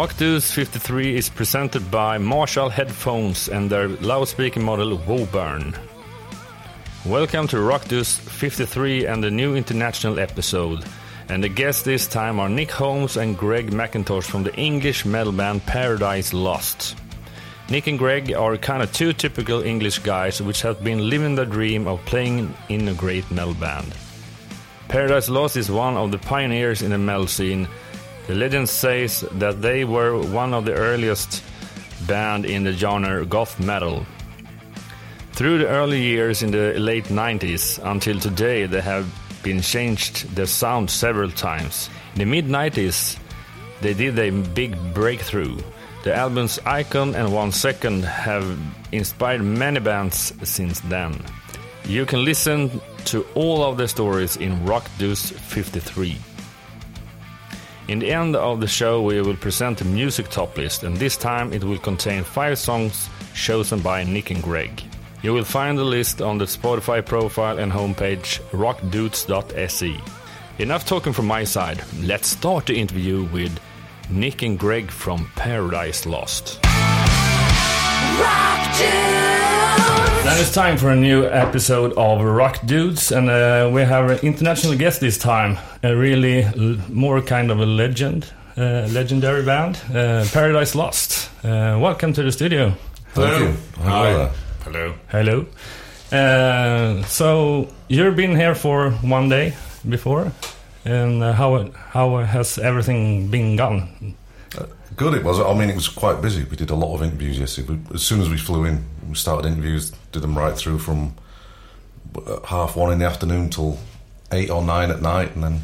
[0.00, 5.74] Rock Dudes 53 is presented by Marshall headphones and their loudspeaker model Woburn.
[7.04, 10.86] Welcome to Rock Dudes 53 and the new international episode.
[11.28, 15.32] And the guests this time are Nick Holmes and Greg McIntosh from the English metal
[15.32, 16.96] band Paradise Lost.
[17.68, 21.44] Nick and Greg are kind of two typical English guys which have been living the
[21.44, 23.94] dream of playing in a great metal band.
[24.88, 27.68] Paradise Lost is one of the pioneers in the metal scene.
[28.26, 31.42] The legend says that they were one of the earliest
[32.06, 34.06] band in the genre goth metal.
[35.32, 39.06] Through the early years in the late 90s until today, they have
[39.42, 41.88] been changed their sound several times.
[42.14, 43.18] In the mid 90s,
[43.80, 45.56] they did a big breakthrough.
[46.02, 48.58] The albums Icon and One Second have
[48.92, 51.18] inspired many bands since then.
[51.84, 56.16] You can listen to all of the stories in Rock Dudes 53.
[57.90, 61.16] In the end of the show, we will present a music top list, and this
[61.16, 64.80] time it will contain five songs chosen by Nick and Greg.
[65.22, 70.00] You will find the list on the Spotify profile and homepage rockdudes.se.
[70.60, 71.82] Enough talking from my side.
[72.00, 73.58] Let's start the interview with
[74.08, 76.60] Nick and Greg from Paradise Lost.
[80.30, 84.18] Now it's time for a new episode of Rock Dudes, and uh, we have an
[84.22, 85.58] international guest this time.
[85.82, 91.28] A really l- more kind of a legend, uh, legendary band, uh, Paradise Lost.
[91.44, 92.72] Uh, welcome to the studio.
[93.12, 93.56] Thank you.
[93.82, 94.30] Hello there.
[94.64, 94.94] Hello.
[95.08, 95.46] Hello.
[96.12, 99.54] Uh, so you've been here for one day
[99.88, 100.30] before,
[100.84, 104.14] and uh, how how has everything been gone?
[104.96, 105.40] Good it was.
[105.40, 106.44] I mean, it was quite busy.
[106.44, 107.74] We did a lot of interviews yesterday.
[107.74, 111.14] We, as soon as we flew in, we started interviews, did them right through from
[112.26, 113.78] uh, half one in the afternoon till
[114.32, 115.60] eight or nine at night, and then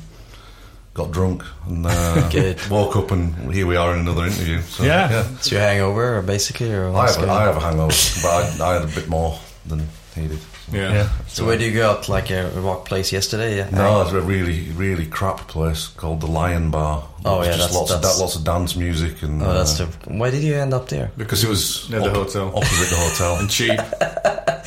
[0.94, 2.30] got drunk and uh,
[2.70, 4.60] woke up, and here we are in another interview.
[4.62, 5.28] So, Yeah.
[5.34, 8.70] It's your hangover, or basically, or I have, a, I have a hangover, but I,
[8.70, 10.38] I had a bit more than he did.
[10.72, 11.08] Yeah.
[11.28, 12.08] So where do you go out?
[12.08, 13.56] Like a rock place yesterday?
[13.58, 13.70] Yeah.
[13.70, 17.06] No, it's a really, really crap place called the Lion Bar.
[17.24, 19.42] Oh, It's yeah, just that's- lots of that's- da- lots of dance music and.
[19.42, 20.12] Oh, that's uh, the.
[20.14, 21.10] Why did you end up there?
[21.16, 22.48] because it was Near the op- hotel.
[22.56, 23.36] opposite the hotel.
[23.40, 23.78] and cheap.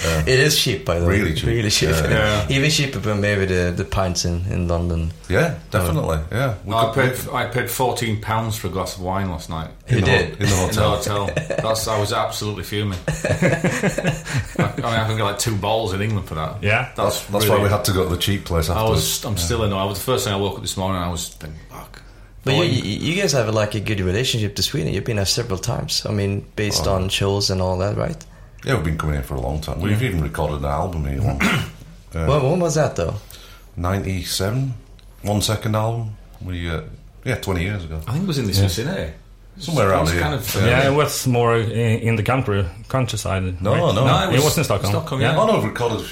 [0.01, 1.19] It is cheap, by the way.
[1.19, 1.45] Really cheap.
[1.47, 1.89] Really cheap.
[1.89, 2.09] Yeah.
[2.09, 2.47] Yeah.
[2.55, 5.11] Even cheaper than maybe the the pints in in London.
[5.29, 6.17] Yeah, definitely.
[6.17, 9.49] Um, yeah, we I paid I paid fourteen pounds for a glass of wine last
[9.49, 9.69] night.
[9.87, 10.25] You in the, did.
[10.25, 10.95] ho- in the In the hotel.
[10.95, 11.25] hotel.
[11.63, 12.99] That's I was absolutely fuming.
[13.07, 16.61] I, I mean, I can get like two bottles in England for that.
[16.63, 16.91] Yeah.
[16.95, 19.23] that's That's really- why we had to go to the cheap place I was.
[19.25, 19.73] I'm still in.
[19.73, 21.01] I was the first thing I woke up this morning.
[21.01, 22.01] I was thinking, fuck.
[22.45, 24.93] But you, you you guys have like a good relationship to Sweden.
[24.93, 26.05] You've been there several times.
[26.05, 26.93] I mean, based Oh.
[26.95, 28.25] on shows and all that, right?
[28.65, 29.79] Yeah, we've been coming here for a long time.
[29.79, 31.43] We've even recorded an album here once.
[32.11, 33.13] Uh, Well, when was that though?
[33.77, 34.73] 97,
[35.21, 36.17] one second album.
[36.41, 36.81] We, uh,
[37.23, 38.01] yeah, 20 years ago.
[38.07, 39.13] I think it was in this vicinity.
[39.59, 40.21] Somewhere around It's here.
[40.21, 40.65] kind of- yeah.
[40.65, 41.69] Yeah, it was more in,
[41.99, 43.61] in the country, countryside.
[43.61, 43.93] No, right?
[43.95, 44.05] no.
[44.07, 44.91] No, it was in Stockholm.
[44.91, 45.33] Stockholm, Yeah.
[45.33, 45.39] yeah.
[45.39, 46.03] Oh, no, we've recorded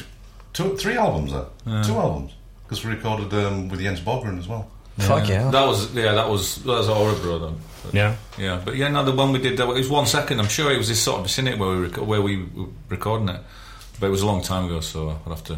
[0.54, 1.84] two, three albums there.
[1.84, 2.34] Two albums.
[2.64, 4.70] Because we recorded um, with Jens Bogren as well.
[4.98, 5.50] Fuck yeah.
[5.52, 6.14] That was yeah.
[6.14, 7.58] That was that was Orebro then.
[7.94, 8.16] Yeah.
[8.38, 10.40] Yeah, but yeah, no, the one we did, that it was one second.
[10.40, 13.30] I'm sure it was this sort of vicinity where we rec- where we were recording
[13.30, 13.40] it,
[14.00, 15.58] but it was a long time ago, so I'd have to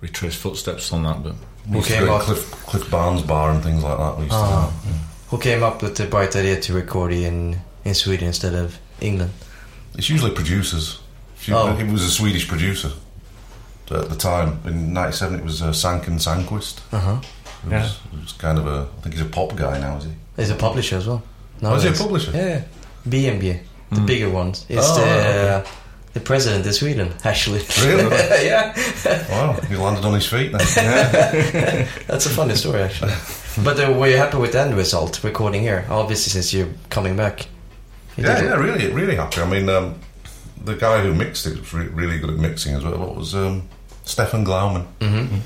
[0.00, 1.22] retrace footsteps on that.
[1.22, 1.34] But
[1.68, 4.16] We came up- Cliff, Cliff Barnes Bar and things like that.
[4.18, 4.70] We used Ah.
[4.70, 4.88] to,
[5.30, 9.30] Who came up with the bright idea to record in in Sweden instead of England?
[9.94, 10.98] It's usually producers.
[11.36, 11.76] Few- Oh.
[11.78, 12.90] It was a Swedish producer
[13.90, 14.58] at the time.
[14.66, 16.80] In '97, it was uh, Sanken Sanquist.
[16.92, 17.16] Uh huh.
[17.66, 17.82] It, Yeah.
[17.82, 18.88] was, it was kind of a.
[18.98, 20.10] I think he's a pop guy now, is he?
[20.36, 21.22] He's a publisher as well.
[21.62, 22.32] Oh, is he a publisher?
[22.32, 22.62] Yeah, yeah.
[23.08, 23.60] BMG,
[23.92, 24.66] the bigger ones.
[24.68, 25.48] It's Oh, the okay.
[25.48, 25.64] uh,
[26.12, 27.60] the president of Sweden, actually.
[27.82, 28.04] Really?
[28.46, 28.74] yeah,
[29.30, 30.58] Wow, he landed on his feet now.
[32.06, 33.12] that's a funny story actually.
[33.62, 35.84] but uh, were you happy with the end result, recording here?
[35.90, 37.46] Obviously, since you're coming back.
[38.16, 39.40] You yeah, yeah, really, really happy.
[39.42, 39.94] I mean, um,
[40.64, 42.96] the guy who mixed it was re- really good at mixing as well.
[42.98, 43.68] What was um,
[44.04, 44.86] Stefan Glaumann?
[45.00, 45.40] Mhm.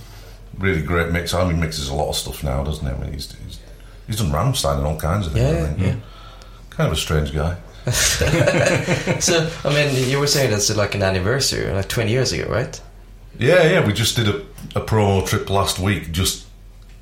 [0.60, 1.34] Really great mix.
[1.34, 2.92] I mean, he mixes a lot of stuff now, doesn't he?
[2.92, 3.58] I mean, he's he's,
[4.06, 5.44] he's done Rammstein and all kinds of things.
[5.52, 5.78] Yeah, I think.
[5.80, 5.94] yeah.
[6.70, 7.56] Kind of a strange guy.
[9.20, 12.80] So, I mean, you were saying that's like an anniversary, like 20 years ago, right?
[13.38, 13.86] Yeah, yeah.
[13.86, 14.36] We just did a,
[14.76, 16.46] a promo trip last week just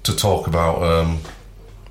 [0.04, 1.18] to talk about um,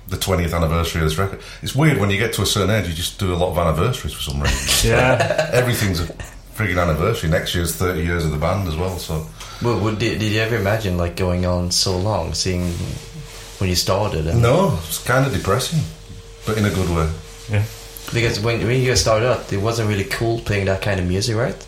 [0.08, 1.40] the 20th anniversary of this record.
[1.62, 3.58] It's weird when you get to a certain age, you just do a lot of
[3.58, 4.90] anniversaries for some reason.
[4.90, 5.50] Yeah.
[5.52, 6.08] Everything's a
[6.58, 7.30] frigging anniversary.
[7.30, 8.98] Next year's 30 years of the band as well.
[8.98, 9.24] So
[9.62, 12.72] Well, would, did, did you ever imagine like going on so long, seeing
[13.58, 14.26] when you started?
[14.26, 15.80] And, no, it's kind of depressing,
[16.46, 17.08] but in a good way.
[17.50, 17.64] yeah.
[18.12, 21.36] Because when, when you started out, it wasn't really cool playing that kind of music,
[21.36, 21.66] right?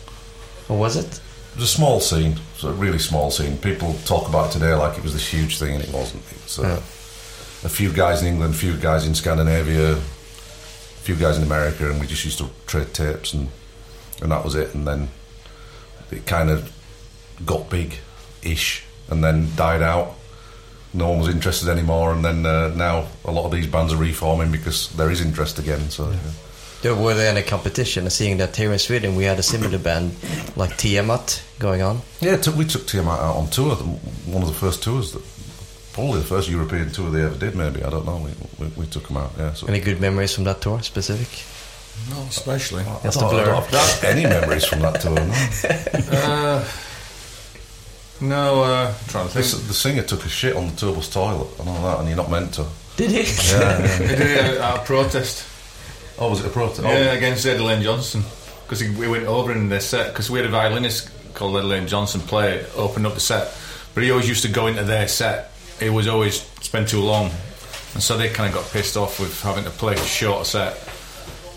[0.69, 1.05] Or was it?
[1.51, 3.57] It was a small scene, so a really small scene.
[3.57, 6.23] People talk about it today like it was this huge thing, and it wasn't.
[6.31, 6.75] It was uh, Yeah.
[7.65, 10.01] a few guys in England, a few guys in Scandinavia, a
[11.03, 13.49] few guys in America, and we just used to trade tapes, and
[14.21, 14.73] and that was it.
[14.73, 15.09] And then
[16.11, 16.71] it kind of
[17.45, 17.95] got big,
[18.41, 20.15] ish, and then died out.
[20.93, 23.97] No one was interested anymore, and then uh, now a lot of these bands are
[23.97, 25.89] reforming because there is interest again.
[25.89, 26.09] So.
[26.09, 26.17] Yeah.
[26.81, 28.09] There were there any competition?
[28.09, 30.15] Seeing that here in Sweden we had a similar band
[30.55, 32.01] like Tiamat going on.
[32.19, 33.75] Yeah, t- we took Tiamat out on tour.
[33.75, 35.21] One of the first tours that
[35.93, 37.55] probably the first European tour they ever did.
[37.55, 38.17] Maybe I don't know.
[38.17, 39.31] We, we, we took them out.
[39.37, 39.53] Yeah.
[39.53, 39.67] So.
[39.67, 41.45] Any good memories from that tour, specific?
[42.09, 42.83] No, especially.
[43.03, 43.43] Just a blur.
[43.53, 45.13] I don't have any memories from that tour.
[45.15, 46.17] No.
[46.17, 46.65] Uh,
[48.21, 49.61] no, uh, trying to The, think.
[49.61, 52.17] s- the singer took a shit on the Turbos toilet and all that, and you're
[52.17, 52.65] not meant to.
[52.97, 53.17] Did he?
[53.51, 53.97] Yeah, yeah.
[53.97, 55.45] They did it out of protest.
[56.19, 56.83] Oh, was it a protest?
[56.83, 58.23] Yeah, against Ed Lane Johnson.
[58.63, 61.87] Because we went over in their set, because we had a violinist called Ed Lane
[61.87, 63.51] Johnson play, opened up the set.
[63.95, 65.51] But he always used to go into their set.
[65.79, 67.31] He was always spent too long.
[67.95, 70.77] And so they kind of got pissed off with having to play a shorter set.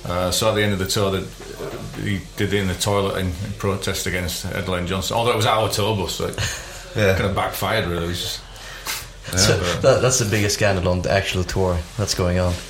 [0.07, 1.25] Uh, so at the end of the tour, they,
[2.03, 5.17] he did it in the toilet in, in protest against Ed Lane Johnson.
[5.17, 6.39] Although it was our tour bus, so it
[6.97, 7.15] Yeah.
[7.15, 8.09] kind of backfired really.
[8.09, 8.41] Just,
[9.37, 12.53] So that, that's the biggest scandal on the actual tour that's going on.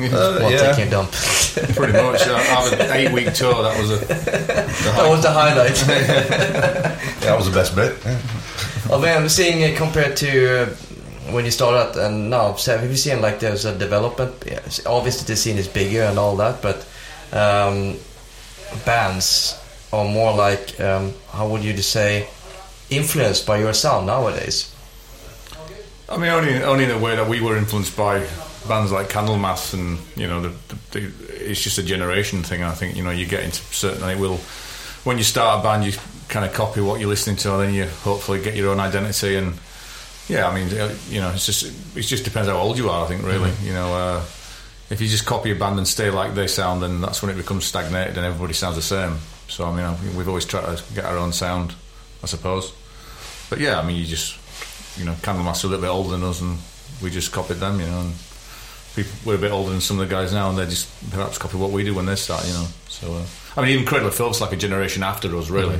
[0.00, 0.58] Uh, While yeah.
[0.70, 1.10] taking a dump.
[1.10, 2.20] pretty much.
[2.24, 3.96] Uh, have an eight week tour, that was a.
[3.96, 4.14] The
[4.94, 5.76] that was the highlight.
[5.88, 6.94] Yeah,
[7.26, 7.98] that was the best bit.
[8.04, 8.20] Yeah.
[8.90, 10.66] Oh man, I'm seeing it compared to uh,
[11.32, 14.32] when you start out and now, have you seen like there's a development?
[14.86, 16.86] Obviously the scene is bigger and all that, but
[17.32, 17.96] um,
[18.84, 19.58] bands
[19.92, 22.28] are more like um, how would you say
[22.90, 24.74] influenced by your sound nowadays?
[26.08, 28.26] I mean, only only in a way that we were influenced by
[28.66, 32.62] bands like Candlemass, and you know, the, the, the, it's just a generation thing.
[32.62, 34.08] I think you know, you get into certain.
[34.08, 34.38] It will
[35.04, 35.92] when you start a band, you
[36.28, 39.36] kind of copy what you're listening to, and then you hopefully get your own identity.
[39.36, 39.58] And
[40.28, 41.64] yeah, I mean, uh, you know, it's just
[41.96, 43.04] it just depends how old you are.
[43.04, 43.94] I think really, you know.
[43.94, 44.24] Uh,
[44.90, 47.36] if you just copy a band and stay like they sound, then that's when it
[47.36, 49.18] becomes stagnated and everybody sounds the same.
[49.48, 51.74] So I mean, I we've always tried to get our own sound,
[52.22, 52.72] I suppose.
[53.50, 54.38] But yeah, I mean, you just
[54.98, 56.58] you know, Candlemass are a little bit older than us, and
[57.02, 58.00] we just copied them, you know.
[58.00, 58.14] And
[58.94, 61.38] people, we're a bit older than some of the guys now, and they just perhaps
[61.38, 62.66] copy what we do when they start, you know.
[62.88, 63.24] So, uh,
[63.56, 65.78] I mean, even Cradle of Filth's like a generation after us, really.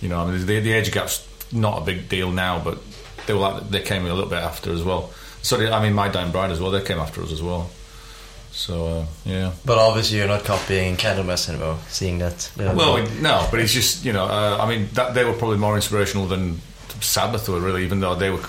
[0.00, 2.78] You know, I mean, the, the age gap's not a big deal now, but
[3.30, 5.10] they were like they came a little bit after as well.
[5.42, 7.70] So, I mean, My Dying Bride as well, they came after us as well.
[8.50, 9.52] So, uh, yeah.
[9.64, 11.78] But obviously you're not copying Candlemass anymore.
[11.88, 15.24] Seeing that, Well, we- no, but it's just you know, uh, I mean, that they
[15.24, 16.60] were probably more inspirational than
[17.00, 18.42] Sabbath were really, even though they were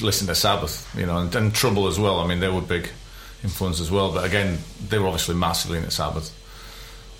[0.00, 2.18] listening to Sabbath, you know, and, and Trouble as well.
[2.20, 2.88] I mean, they were big
[3.44, 6.30] influence as well, but again, they were obviously massively into Sabbath.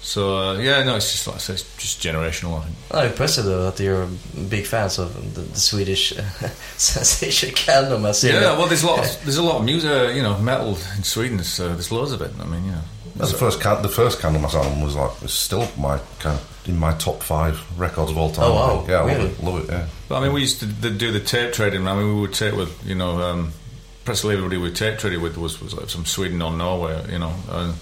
[0.06, 2.60] So uh, yeah, no, it's just like I say, it's just generational.
[2.60, 2.76] I think.
[2.90, 4.08] Oh, impressive though that you're a
[4.50, 6.12] big fans of the, the Swedish
[6.76, 8.16] sensation Candlemass.
[8.16, 10.22] seeing Yeah, that- well, there's a lot, of, there's a lot of music, uh, you
[10.22, 11.42] know, metal in Sweden.
[11.42, 12.32] So there's loads of it.
[12.40, 12.80] I mean, you know,
[13.16, 16.68] That's the first can- the first Candlemass album was like it's still my kind of
[16.68, 18.44] in my top five records of all time.
[18.50, 18.76] Oh, wow.
[18.76, 18.88] think.
[18.88, 19.18] Yeah, I Really?
[19.28, 19.42] love it.
[19.44, 19.72] Love it.
[19.72, 19.86] Yeah.
[20.08, 21.86] But I mean, we used to d- do the tape trading.
[21.88, 23.52] I mean, we would tape with, you know, um,
[24.04, 27.32] practically everybody we tape traded with was, was like from Sweden or Norway, you know.
[27.50, 27.74] And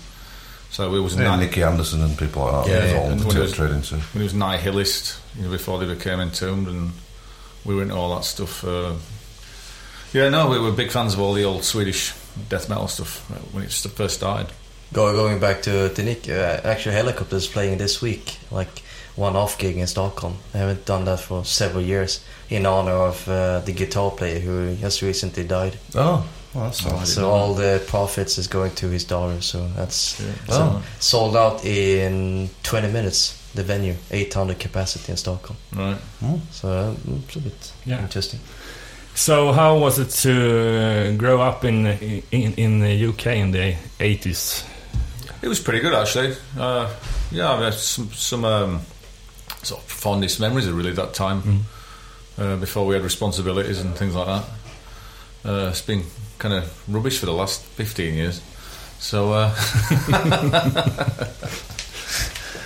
[0.72, 2.70] so it was Yeah, ni- Nicke Andersson and people like that.
[2.70, 2.98] Yeah, Yeah, yeah.
[2.98, 3.96] all And the when it was- trading too.
[4.12, 6.92] when it was nihilist, you know, before they became entombed, and
[7.64, 8.64] we were into all that stuff.
[8.64, 8.94] Uh,
[10.12, 12.12] yeah, no, we were big fans of all the old Swedish
[12.48, 14.48] death metal stuff uh, when it just first started.
[14.92, 18.82] Go, going back to, to Nick, uh, actually Hellacopters playing this week, like
[19.16, 20.36] one off gig in Stockholm.
[20.54, 22.20] I haven't done that for several years
[22.50, 25.78] in honor of uh, the guitar player who just recently died.
[25.94, 27.08] Oh, well, that's Oh, I nice.
[27.08, 29.40] didn't So all the profits is going to his daughter.
[29.40, 30.32] So that's Yeah.
[30.48, 33.38] so sold out in 20 minutes.
[33.54, 35.58] The venue, 800 capacity in Stockholm.
[35.74, 35.98] Right.
[36.52, 36.94] So uh,
[37.26, 38.00] it's a bit Yeah.
[38.02, 38.40] interesting.
[39.14, 41.86] So how was it to uh, grow up in
[42.30, 44.64] in, in the UK in the 80s?
[45.42, 46.34] It was pretty good actually.
[46.58, 46.88] Uh,
[47.30, 48.80] yeah, I have some, some um,
[49.62, 51.66] sort of fondest memories of really that time
[52.38, 54.44] uh, before we had responsibilities and things like that.
[55.44, 56.04] Uh, it's been
[56.42, 58.42] kind of rubbish for the last fifteen years.
[58.98, 59.48] So uh,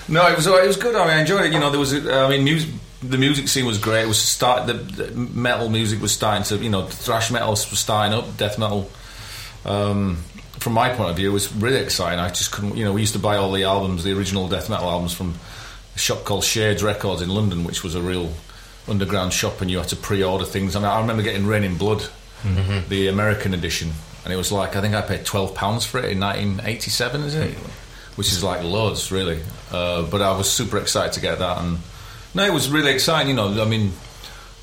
[0.09, 0.97] no, it was it was good.
[0.97, 1.53] I mean, I enjoyed it.
[1.53, 2.71] You know, there was I mean, music.
[3.03, 4.05] The music scene was great.
[4.05, 7.79] It was start the, the metal music was starting to you know thrash metal was
[7.79, 8.91] starting up, death metal
[9.67, 10.17] um,
[10.61, 12.19] from my point of view, it was really exciting.
[12.19, 14.71] I just couldn't, you know, we used to buy all the albums, the original death
[14.71, 15.35] metal albums from
[15.95, 18.33] a shop called Shades Records in London, which was a real
[18.89, 20.75] underground shop, and you had to pre-order things.
[20.75, 22.09] Mean, I remember getting Reign in Blood,
[22.89, 23.91] the American edition,
[24.25, 27.35] and it was like I think I paid twelve pounds for it in 1987, is
[27.35, 27.55] it?
[28.17, 29.43] Which is like loads, really.
[29.71, 31.79] Uh, but I was super excited to get that, and
[32.35, 33.29] no, it was really exciting.
[33.29, 33.93] You know, I mean,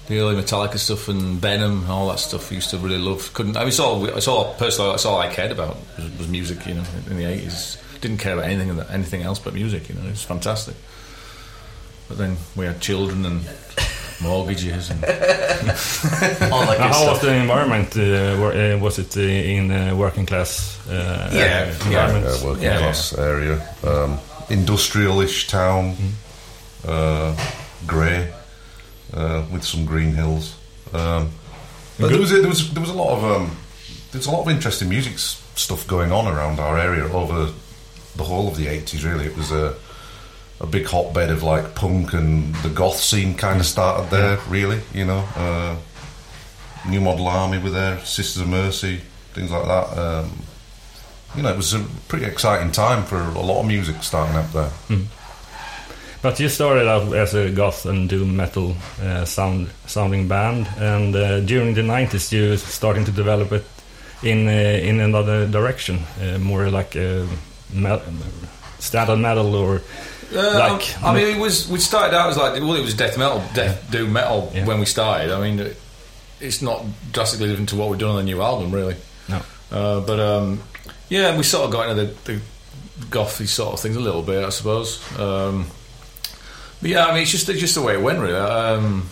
[0.08, 3.34] the early Metallica stuff and Venom and all that stuff I used to really love.
[3.34, 6.28] Couldn't I mean it's all it's all personally that's all I cared about was, was
[6.28, 7.78] music, you know, in the eighties.
[8.02, 9.90] didn't care about anything anything else but music.
[9.90, 10.76] You know, it was fantastic.
[12.10, 13.42] But then we had children and
[14.24, 15.04] mortgages and
[16.52, 17.96] All that how was the environment?
[17.98, 22.26] Uh, uh, was it uh, in working class uh, Yeah, yeah, environment?
[22.26, 24.18] uh, working Yeah, class area, um,
[24.50, 25.96] industrialish town,
[26.88, 27.36] uh,
[27.88, 28.32] grey,
[29.14, 30.56] uh, with some green hills.
[30.94, 31.30] Um,
[32.00, 33.58] but there was, a, there was there was a lot of um,
[34.12, 37.52] there's a lot of interesting music s- stuff going on around our area over
[38.16, 39.04] the whole of the 80s.
[39.04, 39.76] Really, it was a
[40.64, 44.40] a big hotbed of like punk and the goth scene kind of started there.
[44.48, 45.76] Really, you know, uh,
[46.88, 49.02] New Model Army were there, Sisters of Mercy,
[49.34, 49.98] things like that.
[49.98, 50.32] Um,
[51.36, 54.52] you know, it was a pretty exciting time for a lot of music starting up
[54.54, 54.72] there.
[56.22, 61.14] But you started out as a goth and doom metal uh, sound sounding band, and
[61.14, 63.66] uh, during the 90s you were starting to develop it
[64.22, 66.96] in uh, in another direction, uh, more like
[68.80, 69.82] standard metal or
[70.36, 71.04] Uh, like.
[71.04, 73.90] I mean, it was we started out as like well, it was death metal, death
[73.92, 74.66] doom metal Yeah.
[74.66, 75.32] when we started.
[75.32, 75.80] I mean, it-
[76.42, 78.96] it's not drastically different to what we've done on the new album, really.
[79.30, 79.42] no.
[79.72, 80.62] Uh, but um,
[81.08, 82.42] yeah, we sort of got into the, the
[83.10, 85.00] gothy sort of things a little bit, I suppose.
[85.18, 85.68] Um,
[86.82, 88.36] but yeah, I mean, it's just it's just the way it went, really.
[88.36, 89.10] Um,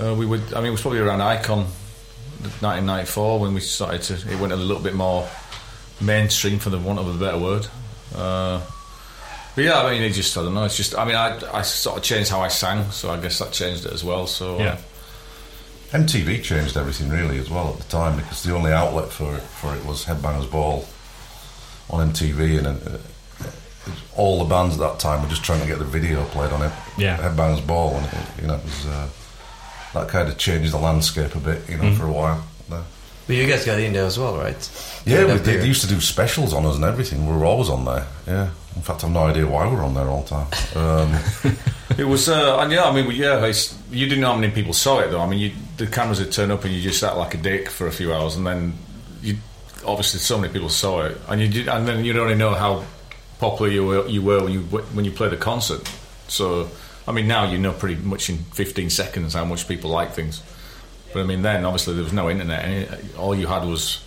[0.00, 1.66] uh, we would, I mean, it was probably around Icon,
[2.60, 4.14] 1994, when we started to.
[4.32, 5.28] It went a little bit more
[6.00, 7.66] mainstream, for the want of a better word.
[8.14, 8.60] Uh,
[9.54, 10.64] but yeah, I mean, it just I don't know.
[10.64, 13.38] It's just I mean, I I sort of changed how I sang, so I guess
[13.38, 14.26] that changed it as well.
[14.26, 14.78] So uh, Yeah.
[15.92, 19.76] MTV changed everything really as well at the time because the only outlet for for
[19.76, 20.86] it was Headbangers Ball
[21.90, 22.98] on MTV, and uh,
[24.16, 26.62] all the bands at that time were just trying to get the video played on
[26.62, 26.72] it.
[26.96, 27.18] Yeah.
[27.18, 29.08] Headbangers Ball, and it, you know, it was uh,
[29.92, 31.96] that kind of changed the landscape a bit, you know, Mm-hmm.
[32.00, 32.44] for a while.
[32.70, 32.82] there.
[33.26, 35.02] But you guys got in there as well, right?
[35.04, 37.26] Yeah, we, that they, they used to do specials on us and everything.
[37.26, 38.06] We were always on there.
[38.26, 40.46] Yeah, in fact, I've no idea why we're on there all the time.
[40.76, 41.54] Um,
[41.98, 43.44] It was, uh, and yeah, I mean, yeah,
[43.90, 45.20] you didn't know how many people saw it though.
[45.20, 47.68] I mean, you, the cameras would turn up and you just sat like a dick
[47.68, 48.74] for a few hours, and then
[49.20, 49.36] you
[49.86, 52.84] obviously so many people saw it, and you did, and then you'd only know how
[53.40, 55.86] popular you were, you were when you when you played the concert.
[56.28, 56.70] So,
[57.06, 60.42] I mean, now you know pretty much in 15 seconds how much people like things.
[61.12, 63.00] But I mean, then obviously there was no internet.
[63.18, 64.02] All you had was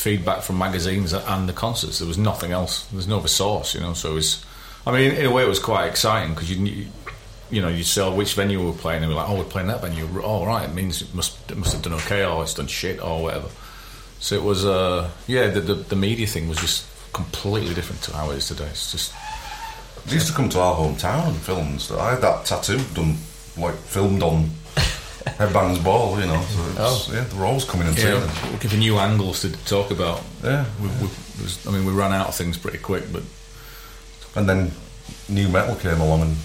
[0.00, 1.98] feedback from magazines and the concerts.
[1.98, 2.86] There was nothing else.
[2.86, 3.92] There's no other source, you know.
[3.92, 4.44] So it was,
[4.86, 6.86] I mean, in a way, it was quite exciting because you,
[7.50, 9.68] you know, you saw which venue we were playing, and we're like, oh, we're playing
[9.68, 10.08] that venue.
[10.22, 13.02] Oh, right, it means it must it must have done okay, or it's done shit,
[13.02, 13.48] or whatever.
[14.20, 18.12] So it was, uh, yeah, the, the the media thing was just completely different to
[18.12, 18.66] how it is today.
[18.66, 19.12] It's just
[20.06, 21.92] they used to come to our hometown and film and.
[21.98, 23.16] I had that tattoo done,
[23.58, 24.50] like filmed on
[25.26, 26.40] Headbangers Ball, you know.
[26.42, 28.52] So it was, yeah, they were always coming and seeing yeah, it.
[28.52, 30.22] looking for new angles to talk about.
[30.42, 31.08] Yeah, We, we,
[31.42, 33.22] was, I mean, we ran out of things pretty quick, but
[34.36, 34.70] and then
[35.28, 36.36] new metal came along and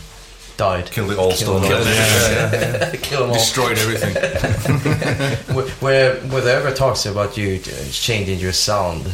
[0.57, 0.89] Died.
[0.89, 1.31] killed it all.
[1.33, 1.71] Killed Stone them.
[1.81, 1.87] Age.
[1.87, 2.95] Yeah, yeah.
[3.01, 3.35] Kill them all.
[3.35, 4.15] destroyed everything.
[5.55, 9.05] Were, were, were there ever talks about you uh, changing your sound?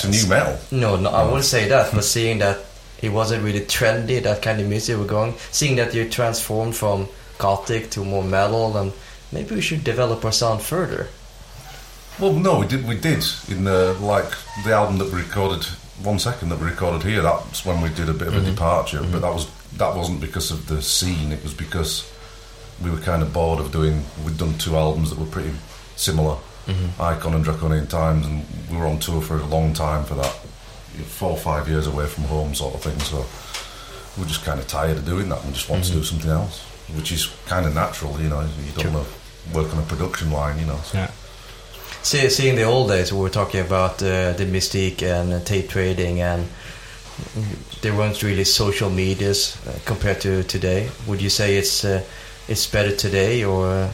[0.00, 0.58] To new metal.
[0.70, 2.58] No, no, I wouldn't say that, but seeing that
[3.02, 7.08] it wasn't really trendy, that kind of music we're going, seeing that you transformed from
[7.38, 8.92] gothic to more metal, and
[9.32, 11.08] maybe we should develop our sound further.
[12.20, 12.86] Well, no, we did.
[12.86, 14.30] We did in the like
[14.64, 15.64] the album that we recorded.
[16.02, 17.22] One second that we recorded here.
[17.22, 18.50] That's when we did a bit of a mm-hmm.
[18.50, 18.98] departure.
[19.00, 19.20] But mm-hmm.
[19.20, 21.32] that was that wasn't because of the scene.
[21.32, 22.10] It was because
[22.82, 24.02] we were kind of bored of doing.
[24.24, 25.52] We'd done two albums that were pretty
[25.96, 27.00] similar, mm-hmm.
[27.00, 30.32] Icon and Draconian Times, and we were on tour for a long time for that,
[31.06, 32.98] four or five years away from home, sort of thing.
[33.00, 33.24] So
[34.16, 36.30] we were just kind of tired of doing that and just wanted to do something
[36.30, 36.62] else,
[36.94, 38.40] which is kind of natural, you know.
[38.40, 39.19] You don't want to
[39.54, 40.78] work on a production line, you know.
[40.84, 40.98] So.
[40.98, 41.10] Yeah.
[42.02, 45.68] See, seeing the old days, we were talking about uh, the mystique and uh, tape
[45.68, 46.48] trading, and
[47.82, 50.88] there weren't really social medias uh, compared to today.
[51.06, 52.02] Would you say it's uh,
[52.48, 53.92] it's better today or uh,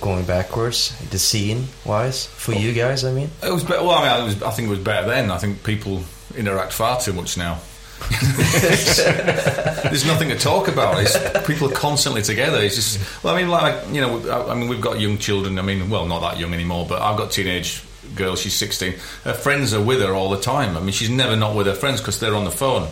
[0.00, 3.04] going backwards, the scene wise for you guys?
[3.04, 3.82] I mean, It was better.
[3.82, 5.30] Well, I mean, it was, I think it was better then.
[5.30, 6.02] I think people
[6.36, 7.58] interact far too much now.
[9.88, 11.00] There's nothing to talk about.
[11.00, 12.58] It's, people are constantly together.
[12.60, 13.22] It's just.
[13.22, 15.58] Well, I mean, like you know, I, I mean, we've got young children.
[15.58, 17.82] I mean, well, not that young anymore, but I've got teenage
[18.14, 18.36] girl.
[18.36, 18.94] She's 16.
[19.24, 20.76] Her friends are with her all the time.
[20.76, 22.88] I mean, she's never not with her friends because they're on the phone.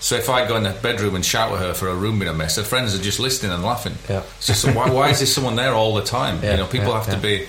[0.00, 2.30] So if I go in the bedroom and shout at her for her room being
[2.30, 3.94] a mess, her friends are just listening and laughing.
[4.08, 4.22] Yeah.
[4.36, 6.42] It's just why, why is there someone there all the time?
[6.42, 7.46] Yeah, you know, people yeah, have to be.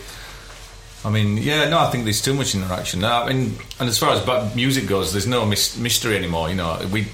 [1.03, 3.03] I mean, yeah, no, I think there's too much interaction.
[3.05, 6.49] I mean, and as far as music goes, there's no mystery anymore.
[6.49, 7.07] You know, we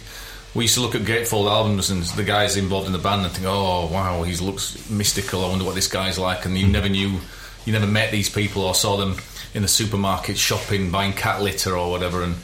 [0.56, 3.32] we used to look at Gatefold albums and the guys involved in the band and
[3.32, 5.46] think, oh wow, he looks mystical.
[5.46, 6.46] I wonder what this guy's like.
[6.46, 7.20] And you never knew,
[7.66, 9.18] you never met these people or saw them
[9.54, 12.24] in the supermarket shopping, buying cat litter or whatever.
[12.24, 12.36] And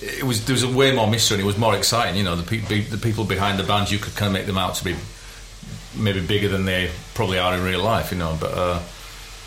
[0.00, 1.34] it was there was a way more mystery.
[1.34, 2.16] and It was more exciting.
[2.16, 4.56] You know, the, pe- the people behind the bands you could kind of make them
[4.56, 4.96] out to be
[5.94, 8.10] maybe bigger than they probably are in real life.
[8.10, 8.52] You know, but.
[8.54, 8.80] Uh,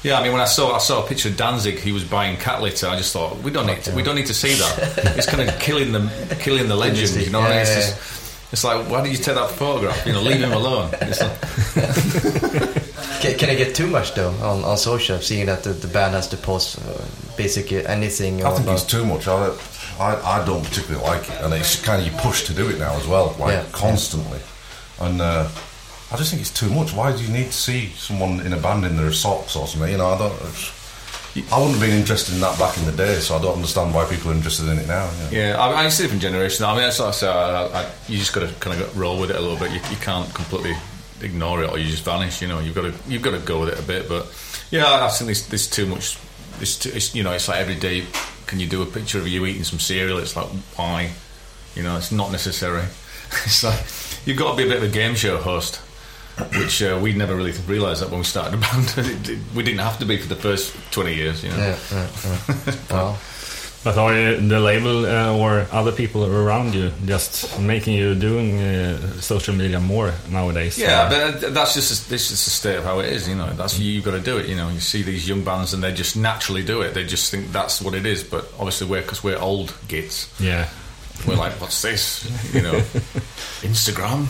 [0.05, 2.37] yeah, I mean, when I saw I saw a picture of Danzig, he was buying
[2.37, 2.87] cat litter.
[2.87, 5.15] I just thought we don't need to, we don't need to see that.
[5.17, 6.01] it's kind of killing the
[6.39, 7.09] killing the legend.
[7.25, 7.61] You know, what I mean?
[7.61, 10.05] it's, Yeah, just, it's like why did you take that photograph?
[10.05, 10.89] You know, leave him alone.
[11.01, 11.35] It's like,
[13.21, 16.13] Can, can it get too much though on, on social, seeing that the, the band
[16.13, 17.03] has to post uh,
[17.37, 18.43] basically anything?
[18.43, 19.27] I think about- it's too much.
[19.27, 19.55] I,
[19.99, 22.77] I, I don't particularly like it, and it's kind of you push to do it
[22.77, 23.65] now as well, like Yeah.
[23.71, 24.39] constantly.
[24.99, 25.47] And uh,
[26.11, 26.93] I just think it's too much.
[26.93, 29.91] Why do you need to see someone in a band in their socks or something?
[29.91, 30.33] You know, I don't.
[31.51, 33.93] I wouldn't have been interested in that back in the day, so I don't understand
[33.93, 35.11] why people are interested in it now.
[35.31, 36.63] Yeah, I, I, it's different generation.
[36.63, 37.27] I mean, that's what I say.
[37.27, 39.71] I, I, you just got to kind of roll with it a little bit.
[39.71, 40.75] You, you can't completely
[41.21, 42.41] ignore it, or you just vanish.
[42.41, 44.07] You know, you've got to you've got to go with it a bit.
[44.07, 44.31] But
[44.71, 46.17] yeah, I think there's, there's too much.
[46.57, 48.05] There's too, it's, you know, it's like every day.
[48.47, 50.19] Can you do a picture of you eating some cereal?
[50.19, 50.47] It's like
[50.77, 51.11] why?
[51.75, 52.83] You know, it's not necessary.
[53.43, 53.83] it's like
[54.25, 55.81] you've got to be a bit of a game show host.
[56.57, 58.93] Which uh, we never really realised that when we started the band.
[58.97, 61.57] It- it- we didn't have to be for the first twenty years, you know.
[61.57, 62.75] Yeah, yeah, yeah.
[62.91, 63.17] well,
[63.85, 68.59] But are you, the label uh, or other people around you just making you doing
[68.59, 70.75] uh, social media more nowadays?
[70.79, 73.29] Yeah, Or- but uh, that's just this is the state of how it is.
[73.29, 74.49] You know, that's you've got to do it.
[74.49, 76.95] You know, you see these young bands and they just naturally do it.
[76.95, 78.23] They just think that's what it is.
[78.23, 80.33] But obviously, we're because we're old gits.
[80.41, 80.67] yeah.
[81.25, 82.25] We're like, what's this?
[82.53, 82.73] You know,
[83.61, 84.25] Instagram.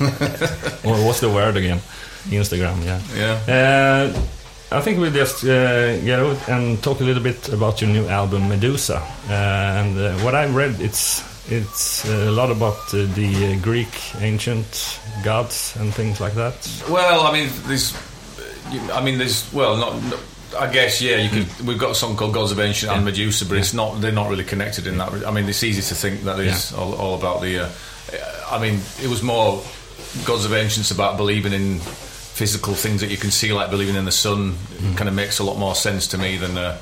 [0.84, 1.80] Or what's the word again?
[2.28, 3.00] Instagram, yeah.
[3.14, 4.12] Yeah.
[4.12, 7.90] Uh, I think we'll just uh, get out and talk a little bit about your
[7.90, 8.98] new album Medusa.
[9.28, 13.88] Uh, and uh, what I read, it's it's a lot about uh, the uh, Greek
[14.20, 16.54] ancient gods and things like that.
[16.90, 17.96] Well, I mean, there's,
[18.92, 20.02] I mean, there's, well, not.
[20.04, 20.20] not
[20.58, 21.16] I guess yeah.
[21.16, 21.66] You could.
[21.66, 24.00] We've got a song called "Gods of Ancient" and Medusa, but it's not.
[24.00, 25.12] They're not really connected in that.
[25.26, 27.64] I mean, it's easy to think that it's all, all about the.
[27.64, 27.70] Uh,
[28.50, 29.62] I mean, it was more
[30.24, 34.04] "Gods of Ancient's" about believing in physical things that you can see, like believing in
[34.04, 34.56] the sun.
[34.78, 36.56] It kind of makes a lot more sense to me than.
[36.58, 36.78] Uh,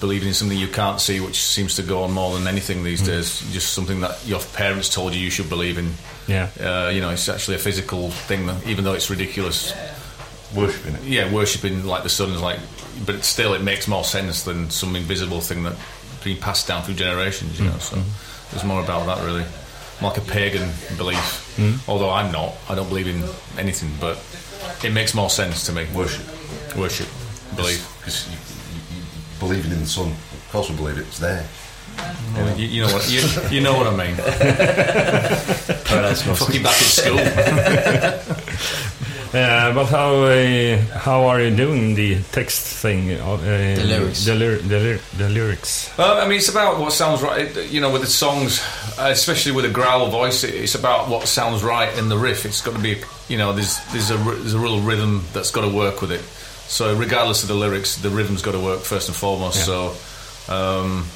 [0.00, 3.00] Believing in something you can't see, which seems to go on more than anything these
[3.02, 3.40] days.
[3.52, 5.92] Just something that your parents told you you should believe in.
[6.26, 6.48] Yeah.
[6.60, 9.72] Uh, you know, it's actually a physical thing, even though it's ridiculous
[10.56, 11.02] Worshipping it.
[11.04, 12.58] yeah, worshipping like the sun is like,
[13.06, 15.76] but still it makes more sense than some invisible thing that
[16.24, 17.58] being passed down through generations.
[17.60, 17.96] You know, so
[18.50, 19.44] there's more about that really,
[20.02, 21.38] like a pagan belief.
[21.88, 23.22] Although I'm not, I don't believe in
[23.58, 24.18] anything, but
[24.84, 25.86] it makes more sense to me.
[25.94, 26.26] Worship.
[26.76, 27.08] worship,
[27.56, 27.86] belief.
[27.98, 28.36] Because you,
[28.96, 29.02] you, you
[29.38, 30.08] believing in the sun.
[30.10, 31.46] Of course, we believe it's there.
[32.56, 34.16] You, you know what you, you know what I mean.
[36.34, 37.18] Fucking back at school.
[39.34, 43.10] Uh, but how uh, how are you doing the text thing?
[43.18, 44.24] Uh, the lyrics.
[44.26, 45.90] The, lyr- the, lyr- the lyrics.
[45.96, 47.48] Well, I mean, it's about what sounds right.
[47.70, 48.60] You know, with the songs,
[48.98, 52.44] uh, especially with a growl voice, it's about what sounds right in the riff.
[52.44, 55.50] It's got to be, you know, there's there's a r- there's a real rhythm that's
[55.50, 56.20] got to work with it.
[56.68, 59.66] So, regardless of the lyrics, the rhythm's got to work first and foremost.
[59.66, 59.94] Yeah.
[60.46, 61.06] So, um,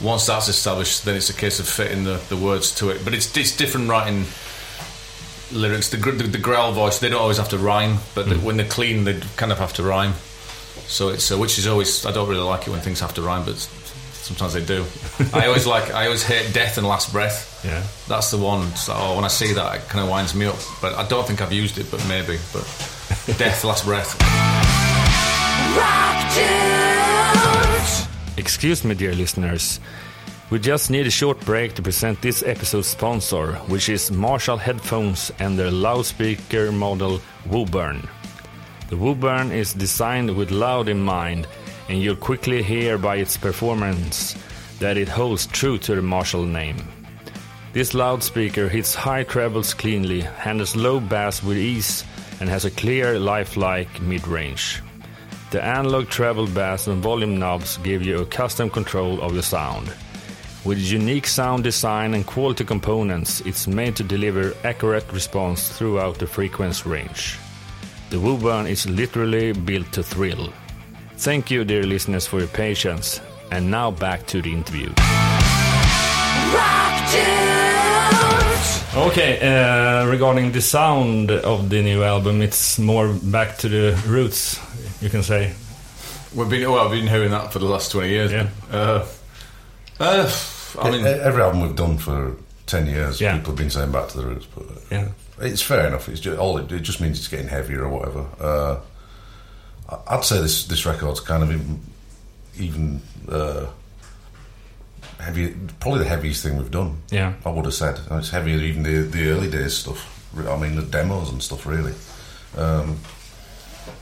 [0.00, 3.04] once that's established, then it's a case of fitting the, the words to it.
[3.04, 4.24] But it's it's different writing
[5.52, 5.88] lyrics.
[5.90, 8.66] The, the the growl voice, they don't always have to rhyme, but the, when they're
[8.68, 10.14] clean, they kind of have to rhyme.
[10.86, 13.22] So it's uh, which is always I don't really like it when things have to
[13.22, 14.84] rhyme, but sometimes they do.
[15.32, 17.62] I always like I always hate death and last breath.
[17.64, 17.82] Yeah.
[18.08, 18.66] That's the one.
[18.68, 20.56] It's like, oh, when I see that, it kind of winds me up.
[20.80, 22.38] But I don't think I've used it, but maybe.
[22.52, 22.64] But
[23.38, 24.16] death, last breath.
[28.36, 29.80] Excuse me, dear listeners.
[30.50, 35.30] We just need a short break to present this episode's sponsor, which is Marshall headphones
[35.38, 38.08] and their loudspeaker model Woburn.
[38.88, 41.46] The Woburn is designed with loud in mind,
[41.88, 44.34] and you'll quickly hear by its performance
[44.80, 46.82] that it holds true to the Marshall name.
[47.72, 52.02] This loudspeaker hits high trebles cleanly, handles low bass with ease,
[52.40, 54.82] and has a clear, lifelike mid range.
[55.52, 59.92] The analog treble bass and volume knobs give you a custom control of the sound.
[60.62, 66.26] With unique sound design and quality components, it's made to deliver accurate response throughout the
[66.26, 67.38] frequency range.
[68.10, 70.52] The Woburn is literally built to thrill.
[71.16, 73.20] Thank you, dear listeners, for your patience.
[73.50, 74.90] And now back to the interview.
[78.94, 84.60] Okay, uh, regarding the sound of the new album, it's more back to the roots,
[85.00, 85.54] you can say.
[86.34, 88.30] We've been well, I've been hearing that for the last twenty years.
[88.30, 88.48] Yeah.
[88.70, 89.06] Uh,
[90.00, 90.30] uh,
[90.78, 92.36] I mean, Every album we've done for
[92.66, 93.36] 10 years, Yeah.
[93.36, 94.46] people have been saying back to the roots.
[94.54, 95.08] But Yeah.
[95.40, 96.08] It's fair enough.
[96.08, 98.26] It's just, all it, it just means it's getting heavier or whatever.
[98.40, 101.80] Uh, I'd say this this record's kind of even,
[102.58, 103.66] even uh,
[105.18, 106.98] heavy, probably the heaviest thing we've done.
[107.10, 107.32] Yeah.
[107.44, 110.16] I would have said And it's heavier than even the the early days stuff.
[110.36, 111.92] I mean, the demos and stuff, really.
[112.56, 112.98] Um,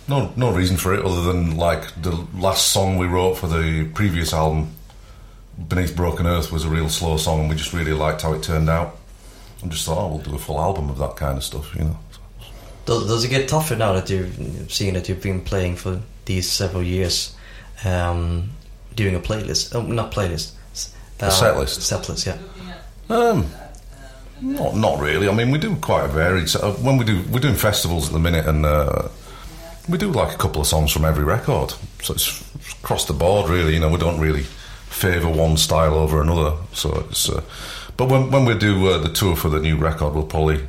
[0.08, 3.88] no, no reason for it other than like the last song we wrote for the
[3.94, 4.70] previous album,
[5.68, 8.42] Beneath Broken Earth, was a real slow song, and we just really liked how it
[8.42, 8.96] turned out.
[9.62, 11.82] And just thought, oh, we'll do a full album of that kind of stuff, you
[11.84, 11.98] know.
[12.86, 16.48] Does, does it get tougher now that you've seen that you've been playing for these
[16.48, 17.34] several years,
[17.84, 18.50] um,
[18.94, 19.74] doing a playlist?
[19.74, 20.52] Oh, not playlist.
[20.72, 21.82] s- A set list.
[21.82, 22.38] Set list, yeah.
[23.10, 23.46] Um,
[24.40, 25.28] not not really.
[25.28, 26.54] I mean, we do quite a varied.
[26.54, 29.08] Uh, when we do, we're doing festivals at the minute, and uh,
[29.88, 31.74] we do like a couple of songs from every record.
[32.02, 32.44] So it's
[32.80, 33.74] across the board, really.
[33.74, 34.46] You know, we don't really
[34.98, 36.56] favour one style over another.
[36.72, 37.28] So it's.
[37.28, 37.42] Uh,
[37.96, 40.66] but when when we do uh, the tour for the new record, we'll probably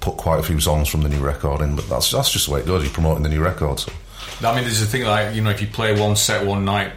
[0.00, 1.76] put quite a few songs from the new record in.
[1.76, 2.84] But that's that's just the way it goes.
[2.84, 3.80] You're promoting the new record.
[3.80, 3.92] So.
[4.42, 6.92] I mean, there's a thing like you know, if you play one set one night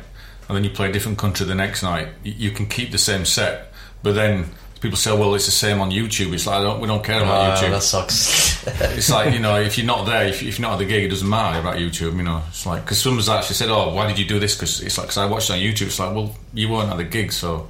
[0.47, 3.23] and then you play a different country the next night, you can keep the same
[3.23, 3.71] set,
[4.03, 4.45] but then
[4.81, 7.21] people say, "Well, it's the same on YouTube." It's like I don't, we don't care
[7.21, 7.71] about Uh, YouTube.
[7.71, 8.49] that sucks.
[8.97, 11.03] It's like you know, if you're not there, if, if you're not at the gig,
[11.05, 12.15] it doesn't matter about YouTube.
[12.17, 14.81] You know, it's like because someone's actually said, "Oh, why did you do this?" Because
[14.81, 15.87] it's like because I watched it on YouTube.
[15.87, 17.67] It's like, well, you weren't at the gig, so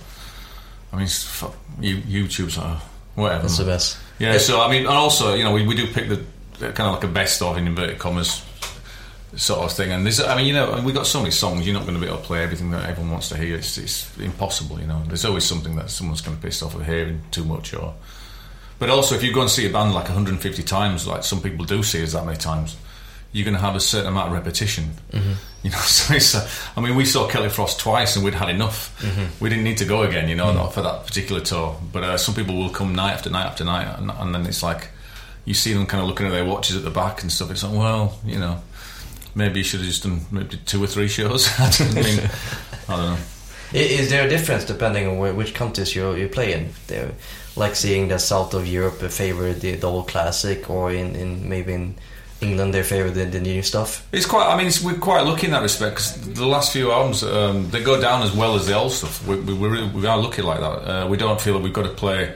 [0.91, 2.77] I mean, fuck, you, YouTube's like,
[3.15, 3.43] whatever.
[3.43, 3.97] That's the best.
[4.17, 6.21] Yeah, so I mean, and also, you know, we, we do pick the
[6.59, 8.43] the kind of like a best of in inverted commas
[9.35, 9.91] sort of thing.
[9.91, 11.65] And there's, I mean, you know, we got so many songs.
[11.65, 13.55] You're not going to be able to play everything that everyone wants to hear.
[13.55, 15.03] It's, it's impossible, you know.
[15.07, 17.93] There's always something that someone's kind of pissed off of hearing too much, or.
[18.79, 21.65] But also, if you go and see a band like 150 times, like some people
[21.65, 22.77] do see us that many times,
[23.33, 24.91] you're going to have a certain amount of repetition.
[25.63, 26.33] You know, so it's.
[26.33, 28.95] Uh, I mean, we saw Celtic Frost twice, and we'd had enough.
[29.41, 31.77] We didn't need to go again, you know, not for that particular tour.
[31.91, 34.63] But uh, some people will come night after night after night, and, and then it's
[34.63, 34.89] like
[35.45, 37.51] you see them kind of looking at their watches at the back and stuff.
[37.51, 38.61] It's like, well, you know,
[39.35, 41.47] maybe you should have just done maybe two or three shows.
[41.59, 42.19] I don't mean,
[42.89, 43.17] I don't know.
[43.71, 46.69] Is there a difference depending on where, which countries you you play in?
[46.87, 47.11] There,
[47.55, 51.73] like seeing the south of Europe favor the, the old classic, or in, in maybe
[51.73, 51.95] in
[52.41, 54.07] England they favor the, the new stuff.
[54.11, 54.51] It's quite.
[54.51, 57.69] I mean, it's, we're quite lucky in that respect because the last few albums um,
[57.69, 59.23] they go down as well as the old stuff.
[59.27, 60.65] We, we, we're really- we are lucky like that.
[61.03, 62.33] Uh, we don't feel that we've got to play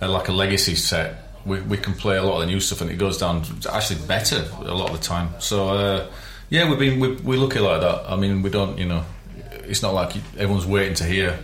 [0.00, 1.29] uh, like a legacy set.
[1.46, 4.06] We, we can play a lot of the new stuff, and it goes down actually
[4.06, 5.30] better a lot of the time.
[5.38, 6.10] So uh,
[6.50, 8.10] yeah, we've been we, we're lucky like that.
[8.10, 8.78] I mean, we don't.
[8.78, 9.04] You know,
[9.64, 11.38] it's not like everyone's waiting to hear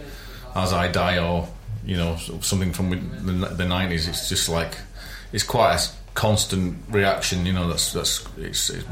[0.54, 1.48] "As I Die" or
[1.84, 4.08] you know something from the, 90s.
[4.08, 4.76] It's just like
[5.32, 7.46] it's quite a constant reaction.
[7.46, 8.84] You know, that's that's it's it's,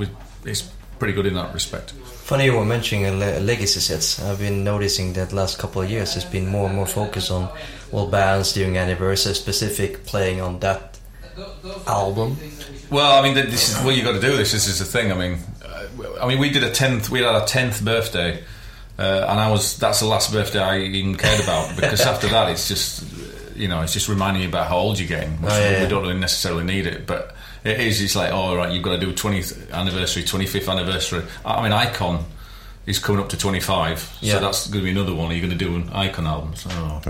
[0.45, 0.63] it's
[0.99, 1.91] pretty good in that respect.
[1.91, 4.23] Funny you were mentioning legacy sets.
[4.23, 7.51] I've been noticing that last couple of years there's been more and more focus on
[7.95, 10.99] well bands doing anniversary specific playing on that
[11.87, 12.37] album.
[12.91, 14.53] Well, I mean, this is what you got to do this.
[14.53, 15.13] This is the thing.
[15.13, 15.87] I mean, uh,
[16.21, 17.09] I mean, we did a tenth.
[17.09, 18.43] We had our tenth birthday,
[18.99, 22.51] uh, and I was that's the last birthday I even cared about because after that,
[22.51, 23.05] it's just
[23.57, 25.41] you know, it's just reminding you about how old you're getting.
[25.41, 28.03] Which Oh, yeah, we don't really necessarily need it, but it is.
[28.03, 31.23] It's like, oh, all right, you've got to do 20th anniversary, 25th anniversary.
[31.45, 32.25] I mean, Icon
[32.87, 34.35] is coming up to 25, Yeah.
[34.35, 35.31] so that's going to be another one.
[35.31, 36.55] Are you going to do an Icon album?
[36.55, 37.01] So, How,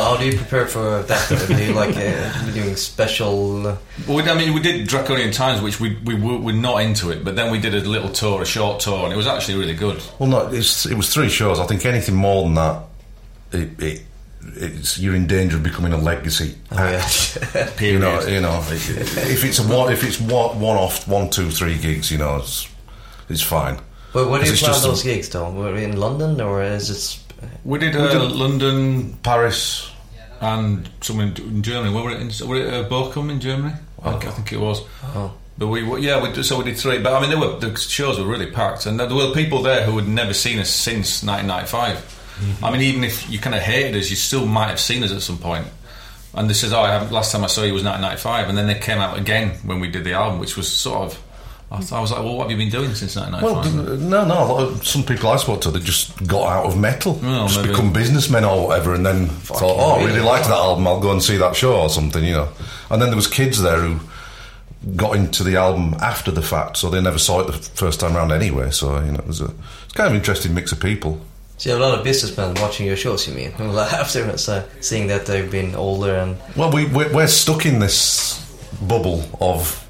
[0.00, 1.28] how do you prepare for that?
[1.48, 3.66] do you like uh, doing special?
[3.66, 6.82] Uh, Well, we, I mean, we did Draconian Times, which we we were, we're not
[6.82, 9.26] into it, but then we did a little tour, a short tour, and it was
[9.26, 10.02] actually really good.
[10.18, 11.58] Well, no, it's, it was three shows.
[11.58, 12.82] I think anything more than that,
[13.52, 14.02] it, it,
[14.56, 16.54] it's you're in danger of becoming a legacy.
[16.70, 17.70] oh yeah.
[17.80, 21.50] You know, you know, if it's a one, if it's one, one off, one, two,
[21.50, 22.68] three gigs, you know, it's
[23.30, 23.78] it's fine.
[24.14, 25.50] Well, where do you It's plan those gigs though?
[25.50, 27.18] Were in London or is it?
[27.64, 29.90] We did, uh, did- London Paris,
[30.40, 31.92] and somewhere in, in Germany.
[31.94, 32.20] Where were it?
[32.20, 33.74] In, were it uh, Bochum in Germany?
[34.02, 34.82] I, think, I think it was.
[35.14, 35.32] Oh.
[35.56, 36.98] But we, yeah, we so we did three.
[36.98, 39.84] But I mean, they were, the shows were really packed, and there were people there
[39.84, 42.58] who had never seen us since 1995.
[42.62, 45.12] I mean, even if you kind of hated us, you still might have seen us
[45.12, 45.66] at some point.
[46.34, 48.74] And they says, "Oh, I last time I saw you was 1995," and then they
[48.78, 51.22] came out again when we did the album, which was sort of.
[51.72, 54.24] I, th- I was like, "Well, what have you been doing since 1995?" Well, no,
[54.24, 54.34] no.
[54.44, 57.46] a lot of- Some people I spoke to, they just got out of metal, Oh,
[57.48, 57.70] just maybe.
[57.70, 60.86] become businessmen or whatever, and then thought, "Oh, I really liked that album.
[60.86, 62.48] I'll go and see that show or something," you know.
[62.90, 63.98] And then there was kids there who
[64.96, 68.14] got into the album after the fact, so they never saw it the first time
[68.14, 68.70] round anyway.
[68.70, 69.50] So you know, it was a
[69.84, 71.20] it's kind of interesting mix of people.
[71.56, 73.26] So you have a lot of businessmen watching your shows.
[73.26, 77.64] You mean after so seeing that they've been older and Well, we we're, we're stuck
[77.64, 78.38] in this
[78.82, 79.83] bubble of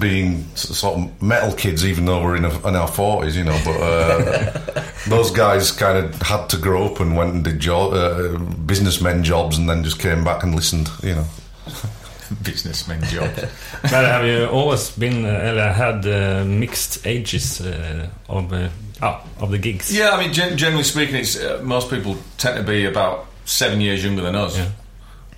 [0.00, 3.58] being sort of metal kids, even though we're in, a, in our forties, you know.
[3.64, 7.92] But uh, those guys kind of had to grow up and went and did jo-
[7.92, 11.24] uh, businessmen jobs, and then just came back and listened, you know.
[12.42, 13.44] businessman jobs.
[13.82, 18.68] But have you always been uh, eller had uh, mixed ages uh, of uh,
[19.00, 19.96] Oh, of the gigs.
[19.96, 23.80] Yeah, I mean, gen- generally speaking, it's uh, most people tend to be about seven
[23.80, 24.58] years younger than us.
[24.58, 24.70] Yeah.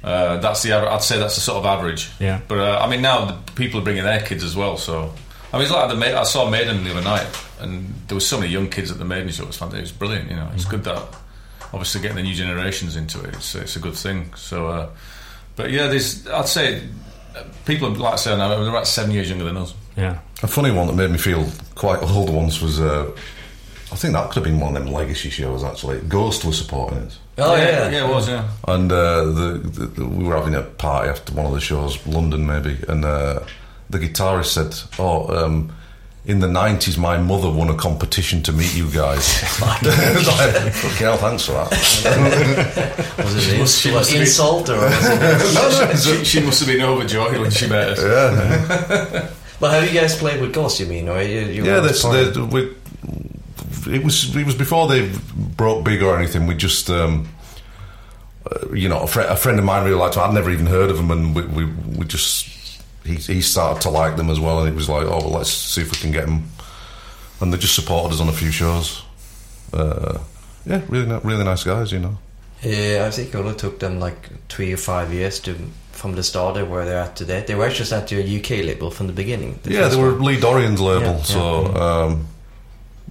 [0.02, 2.10] Uh, that's the I'd say that's the sort of average.
[2.18, 2.40] Yeah.
[2.48, 4.76] But uh, I mean, now the people are bringing their kids as well.
[4.76, 5.12] So
[5.52, 7.26] I mean, it's like the Ma- I saw Maiden the other night,
[7.60, 9.42] and there was so many young kids at the Maiden show.
[9.42, 9.78] It was fantastic.
[9.80, 10.30] It was brilliant.
[10.30, 11.02] You know, it's good that
[11.72, 13.34] obviously getting the new generations into it.
[13.34, 14.32] It's, it's a good thing.
[14.34, 14.88] So, uh,
[15.56, 16.82] but yeah, there's I'd say
[17.36, 19.74] uh, people like I say now they're about seven years younger than us.
[19.96, 20.20] Yeah.
[20.42, 23.14] A funny one that made me feel quite old once was, uh,
[23.92, 25.98] I think that could have been one of them legacy shows actually.
[26.00, 27.18] Ghost was supporting us.
[27.38, 28.28] Oh yeah, yeah, it was.
[28.28, 28.48] Yeah.
[28.68, 32.04] And uh, the, the, the, we were having a party after one of the shows,
[32.06, 33.40] London maybe, and uh,
[33.88, 35.72] the guitarist said, "Oh, um,
[36.24, 41.16] in the '90s, my mother won a competition to meet you guys." like, fucking hell,
[41.16, 41.70] thanks for that.
[43.18, 44.76] Was it an she ins- must have insult or?
[44.76, 48.02] Was it no, no, she, she must have been overjoyed when she met us.
[48.02, 50.78] yeah, But have you guys played with Ghost?
[50.80, 51.40] You mean, or you?
[51.40, 51.80] you yeah.
[51.80, 52.74] were This, the, we,
[53.86, 55.10] it was it was before they
[55.56, 56.46] broke big or anything.
[56.46, 56.90] We just.
[56.90, 57.28] Um,
[58.50, 60.24] uh, you know, a, fri a friend of mine really liked them.
[60.24, 62.48] I'd never even heard of them, and we, we, we just
[63.04, 65.50] he, he started to like them as well, and it was like, oh, well, let's
[65.50, 66.44] see if we can get them.
[67.40, 69.02] And they just supported us on a few shows.
[69.72, 70.20] Uh,
[70.64, 72.18] yeah, really, really nice guys, you know.
[72.62, 75.56] Yeah, I think it only took them like three or five years to
[75.92, 77.44] from the start of where they're at today.
[77.46, 79.58] They were just at your UK label from the beginning.
[79.62, 80.12] the yeah, they were.
[80.12, 81.22] Lee Dorrian's label, Yeah, yeah.
[81.22, 82.26] so um,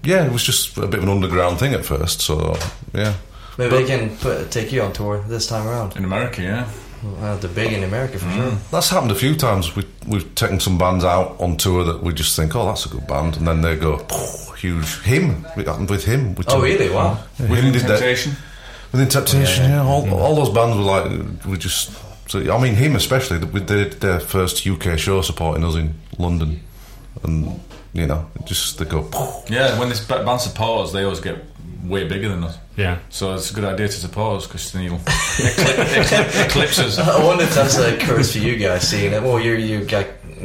[0.04, 2.22] yeah, it was just a bit of an underground thing at first.
[2.22, 2.58] So
[2.94, 3.14] yeah,
[3.58, 5.98] Maybe they can put, take you on tour this time around.
[5.98, 6.70] In America, yeah.
[7.04, 8.52] Well, they're big in America for sure.
[8.52, 8.70] Mm.
[8.72, 9.76] that's happened a few times.
[9.76, 12.90] We we've taken some bands out on tour that we just think, oh, that's a
[12.90, 14.06] good band, and then they go
[14.58, 15.02] huge.
[15.04, 16.36] Him, it happened with him.
[16.36, 16.90] With Oh, really?
[16.90, 17.24] Wow.
[17.40, 18.00] Yeah, him Within did that.
[18.00, 18.34] Temptation.
[18.92, 19.90] Within Temptation, Yeah, yeah, yeah.
[19.90, 20.12] all, mm.
[20.12, 21.92] all those bands were like, we just.
[22.28, 23.40] So I mean, him especially.
[23.40, 26.62] We did their first UK show supporting us in London,
[27.24, 27.60] and
[27.94, 29.10] you know, just they go.
[29.50, 31.44] Yeah, when this ba- band support us, they always get
[31.84, 32.58] way bigger than us.
[32.78, 33.00] Yeah.
[33.10, 36.98] So it's a good idea to support us because then you'll eclip, eclip, eclipse us.
[37.00, 39.24] I wonder if that's a curse for you guys, seeing that.
[39.24, 39.88] Well, you you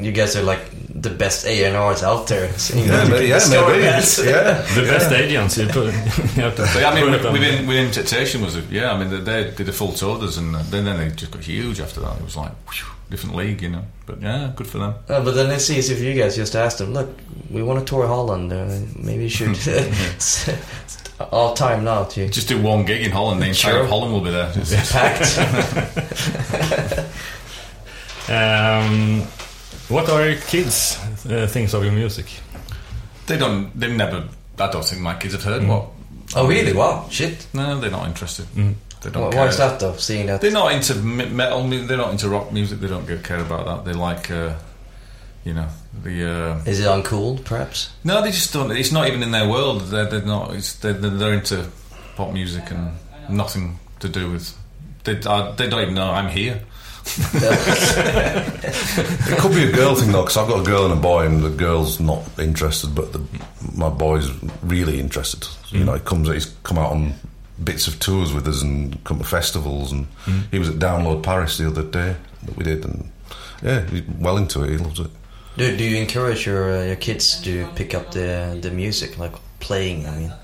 [0.01, 0.61] you guys are like
[1.05, 2.53] the best A and R's out there.
[2.59, 3.83] Seeing Yeah, that you ma- can yeah, maybe.
[3.83, 5.57] Yeah, The best agents.
[5.57, 8.57] You, put, you have to yeah, I mean, put it on- within, within Temptation was
[8.57, 8.93] a, yeah.
[8.93, 11.31] I mean, they, they did a full tour with us, and then then they just
[11.31, 12.17] got huge after that.
[12.19, 13.85] It was like whew, different league, you know.
[14.07, 14.95] But yeah, good for them.
[15.09, 17.09] Uh, but then it's easy for you guys just ask them, look,
[17.51, 18.53] we want to tour Holland.
[18.53, 19.57] Uh, maybe you should.
[21.31, 23.87] all time now to Just do one gig in Holland, the entire Sure.
[23.87, 24.51] Holland will be there.
[24.51, 25.39] It's- packed.
[28.27, 29.23] Um,
[29.89, 32.27] what are your kids uh, things of your music?
[33.27, 33.79] They don't.
[33.79, 34.29] They never.
[34.59, 35.87] I don't think my kids have heard what.
[36.37, 36.73] oh, really?
[36.73, 37.47] Wow, shit.
[37.55, 38.47] No, they're not interested.
[38.55, 39.25] They don't.
[39.25, 39.41] Why, care.
[39.41, 39.97] why is that though?
[39.97, 40.41] Seeing that.
[40.41, 41.67] They're not into metal.
[41.67, 42.81] mu- They're not into rock music.
[42.81, 43.85] They don't care about that.
[43.85, 44.55] They like, uh,
[45.45, 45.69] you know,
[46.03, 46.31] the.
[46.31, 47.91] Uh, Is it uncool, perhaps?
[48.05, 48.71] no, they just don't.
[48.73, 49.83] It's not even in their world.
[49.83, 50.55] They're, they're not.
[50.55, 51.67] It's, they're, they're they're into
[52.17, 52.93] pop music and
[53.29, 54.57] nothing to do with.
[55.05, 56.63] They, uh, they don't even know I'm here.
[59.27, 61.27] it could be a girl thing though, because I've got a girl and a boy,
[61.27, 63.23] and the girl's not interested, but the,
[63.75, 64.31] my boy's
[64.63, 65.49] really interested.
[65.71, 67.15] You know, he comes, he's come out on
[67.63, 70.07] bits of tours with us and come to festivals, and
[70.51, 73.11] he was at Download Paris the other day that we did, and
[73.63, 74.71] yeah, he's well into it.
[74.71, 75.11] He loves it.
[75.57, 79.35] Do, do you encourage your uh, your kids to pick up the the music, like
[79.61, 80.07] playing?
[80.07, 80.37] I mean, No,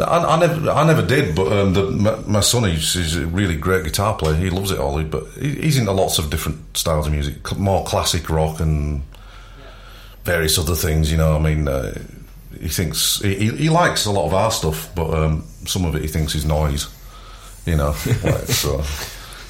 [0.00, 1.36] I, I never, I never did.
[1.36, 4.34] But um, the, my, my son, he's, he's a really great guitar player.
[4.34, 5.02] He loves it all.
[5.04, 9.02] But he, he's into lots of different styles of music, cl- more classic rock and
[10.24, 11.10] various other things.
[11.10, 11.94] You know, I mean, uh,
[12.60, 15.94] he thinks he, he, he likes a lot of our stuff, but um, some of
[15.94, 16.88] it he thinks is noise.
[17.66, 17.88] You know,
[18.24, 18.82] like, so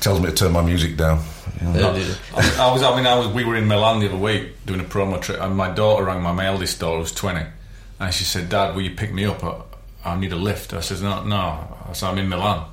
[0.01, 1.21] tells me to turn my music down.
[1.95, 2.83] do- I, I was.
[2.83, 3.29] I mean, I was.
[3.29, 6.23] We were in Milan the other week doing a promo trip, and my daughter rang
[6.23, 7.45] my, my eldest daughter, who's twenty,
[7.99, 9.43] and she said, "Dad, will you pick me up?
[10.05, 12.67] I, need a lift." I says, "No, no." I said, "I'm in Milan."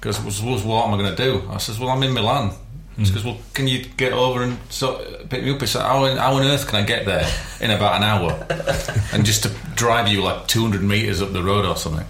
[0.00, 1.48] Because well, what am I going to do?
[1.50, 2.52] I says, "Well, I'm in Milan."
[3.02, 6.04] She goes, "Well, can you get over and so, pick me up?" I said, how,
[6.04, 7.28] on- how on earth can I get there
[7.60, 8.46] in about an hour,
[9.12, 12.06] and just to drive you like 200 meters up the road or something?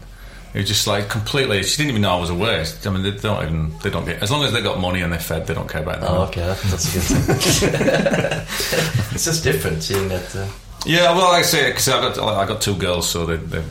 [0.53, 1.63] It was just like completely.
[1.63, 2.65] She didn't even know I was away.
[2.85, 3.79] I mean, they don't even.
[3.79, 5.47] They don't get as long as they got money and they're fed.
[5.47, 6.11] They don't care about that.
[6.11, 7.75] oh, okay, that's a good thing.
[9.15, 10.37] it's just different seeing that.
[10.37, 10.47] Uh,
[10.87, 13.63] Yeah, well, like I say because I got I got two girls, so they they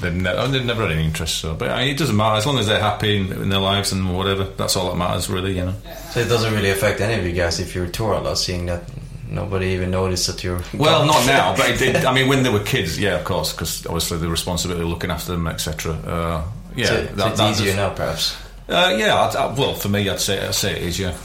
[0.00, 1.38] they've, ne- they've never had any interest.
[1.38, 3.60] So, but I mean, it doesn't matter as long as they're happy in, in their
[3.60, 4.44] lives and whatever.
[4.44, 5.56] That's all that matters, really.
[5.56, 5.74] You know.
[6.10, 8.66] so it doesn't really affect any of you guys if you're tour a lot, seeing
[8.66, 8.82] that
[9.28, 10.62] nobody even noticed that you're.
[10.74, 11.06] Well, gone.
[11.08, 11.96] not now, but it did.
[12.04, 15.10] I mean, when they were kids, yeah, of course, because obviously the responsibility of looking
[15.10, 15.92] after them, etc.
[15.92, 18.36] Uh, yeah, so, so it's easier now, perhaps.
[18.68, 20.98] Uh, yeah, I'd, I, well, for me, I'd say I'd say it is.
[20.98, 21.16] Yeah.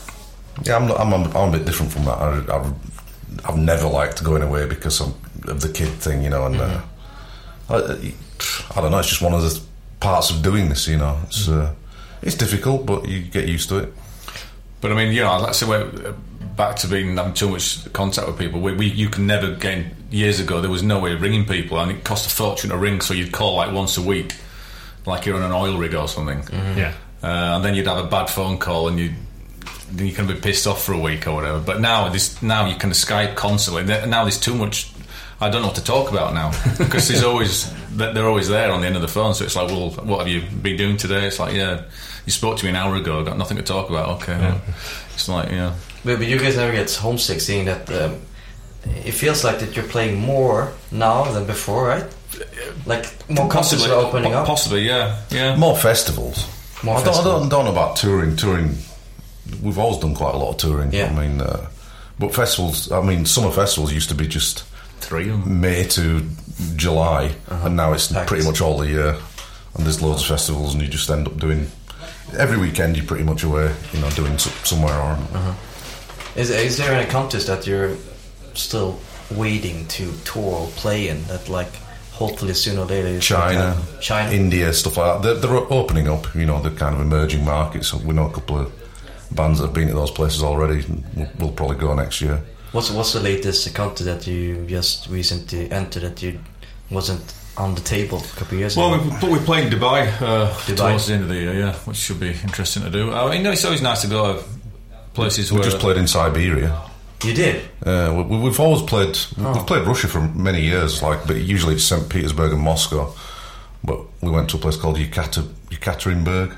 [0.64, 2.18] Yeah, I'm, not, I'm, I'm, I'm a bit different from that.
[2.18, 5.16] I, I've, I've never liked going away because of,
[5.48, 6.46] of the kid thing, you know.
[6.46, 6.82] And uh,
[8.70, 9.00] I, I don't know.
[9.00, 9.62] It's just one of the
[10.00, 10.88] parts of doing this.
[10.88, 11.74] You know, it's uh,
[12.22, 13.94] it's difficult, but you get used to it.
[14.82, 16.14] But I mean, you know, let's say we're
[16.56, 18.60] back to being having too much contact with people.
[18.62, 19.96] We, we you can never gain.
[20.12, 22.78] Years ago, there was no way of ringing people, and it cost a fortune to
[22.78, 23.00] ring.
[23.00, 24.36] So you'd call like once a week,
[25.06, 26.44] like you're on an oil rig or something.
[26.78, 26.94] Yeah.
[27.24, 29.12] uh, and then you'd have a bad phone call and you
[29.92, 31.60] then you can be pissed off for a week or whatever.
[31.60, 33.84] But now this now you can Skype constantly.
[33.84, 34.92] Now there's too much.
[35.42, 38.82] I don't know what to talk about now because there's always they're always there on
[38.82, 39.34] the end of the phone.
[39.34, 41.26] So it's like, well, what have you been doing today?
[41.26, 41.82] It's like, yeah,
[42.28, 43.24] you spoke to me an hour ago.
[43.24, 44.22] Got nothing to talk about.
[44.22, 44.62] Okay, well,
[45.16, 45.74] it's like, yeah.
[46.06, 47.90] But, but you guys never get homesick seeing that.
[47.92, 48.20] Um,
[49.06, 52.06] it feels like that you're playing more now than before, right?
[52.86, 54.46] Like more concerts are opening up.
[54.46, 55.56] Possibly, yeah, yeah.
[55.56, 56.48] More festivals.
[56.84, 58.36] More I, don't, I don't, don't know about touring.
[58.36, 58.78] Touring,
[59.62, 60.92] we've always done quite a lot of touring.
[60.92, 61.14] Yeah.
[61.16, 61.68] I mean, uh,
[62.20, 62.92] but festivals.
[62.92, 64.64] I mean, summer festivals used to be just
[65.02, 65.32] Three.
[65.32, 66.26] May to
[66.76, 67.68] July, uh-huh.
[67.68, 69.18] and now it's pretty much all the year.
[69.76, 71.68] And there's loads of festivals, and you just end up doing
[72.38, 72.98] every weekend.
[72.98, 75.14] You're pretty much away, you know, doing somewhere or.
[75.14, 75.54] Uh-huh.
[76.36, 77.96] Is, is there any contest that you're
[78.54, 79.00] still
[79.32, 81.74] waiting to tour or play in that like
[82.12, 84.02] hopefully sooner or later gonna uh, China, happen?
[84.02, 85.42] China India, stuff like that.
[85.42, 87.94] They're, they're opening up, you know, the kind of emerging markets.
[87.94, 88.72] We know a couple of
[89.32, 90.86] bands that have been to those places already.
[91.16, 92.42] We'll, we'll probably go next year.
[92.72, 96.40] What's what's the latest account that you just recently entered that you
[96.90, 99.04] wasn't on the table a couple of years Well, ago?
[99.04, 100.78] we, but we're playing Dubai, uh, Dubai.
[100.78, 103.12] towards the end of the year, yeah, which should be interesting to do.
[103.12, 104.44] I mean, it's always nice to go to
[105.14, 106.82] places where We where just played in Siberia.
[107.24, 107.70] You did.
[107.86, 109.18] Uh, we, we've always played.
[109.38, 109.54] Oh.
[109.54, 112.10] We've played Russia for many years, like, but usually it's St.
[112.10, 113.14] Petersburg and Moscow.
[113.84, 116.56] But we went to a place called Yekata, Yekaterinburg.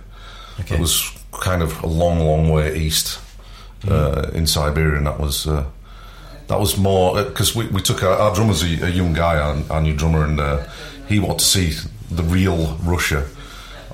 [0.60, 0.76] Okay.
[0.76, 3.20] It was kind of a long, long way east
[3.90, 5.66] uh, in Siberia, and that was uh,
[6.54, 9.58] that was more because we, we took our, our drummer's a, a young guy, our,
[9.72, 10.64] our new drummer, and uh,
[11.08, 11.72] he wanted to see
[12.12, 13.26] the real Russia,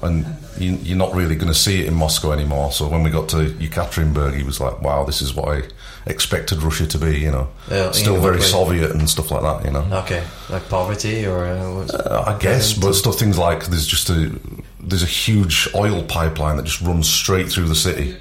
[0.02, 0.26] and
[0.58, 2.74] you, you're not really going to see it in Moscow anymore.
[2.74, 5.64] So when we got to Yekaterinburg, he was like, "Wow, this is what I
[6.06, 7.48] expected Russia to be," you know,
[7.94, 8.44] still very way?
[8.44, 9.88] Soviet and stuff like that, you know.
[10.04, 14.38] Okay, like poverty or uh, Uh, I guess, but stuff things like there's just a
[14.82, 18.18] there's a huge oil pipeline that just runs straight through the city,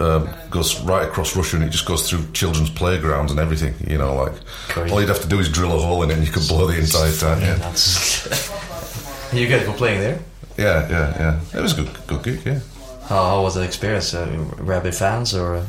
[0.00, 3.74] um, goes right across Russia, and it just goes through children's playgrounds and everything.
[3.90, 4.32] You know, like
[4.68, 4.92] Crazy.
[4.92, 6.66] all you'd have to do is drill a hole in it, and you could blow
[6.66, 7.40] the entire town.
[7.40, 10.18] Yeah, That's you guys were playing there.
[10.56, 11.58] yeah, yeah, yeah.
[11.58, 12.40] It was a good, good gig.
[12.46, 12.60] Yeah,
[13.08, 14.14] How, how was the experience?
[14.14, 14.26] Uh,
[14.58, 15.56] rabid fans or?
[15.56, 15.64] Uh,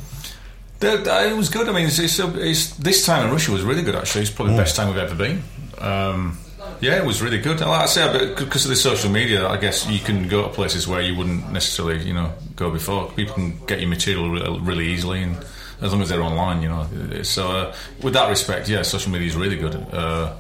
[0.80, 1.68] The- the- it was good.
[1.68, 3.96] I mean, it's, it's, it's, this time in Russia was really good.
[3.96, 5.44] Actually, it's probably the best time we've ever been.
[5.78, 6.38] Um,
[6.82, 7.60] yeah, it was really good.
[7.60, 10.88] Like I say, because of the social media, I guess you can go to places
[10.88, 13.12] where you wouldn't necessarily, you know, go before.
[13.12, 15.38] People can get your material really, easily, and
[15.82, 17.24] as long as they're online, you know.
[17.24, 19.76] So, uh, with that respect, yeah, social media is really good.
[19.76, 20.36] Uh,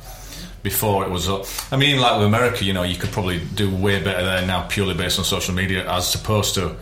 [0.63, 3.73] before it was, uh, I mean, like with America, you know, you could probably do
[3.73, 6.75] way better there now purely based on social media, as opposed to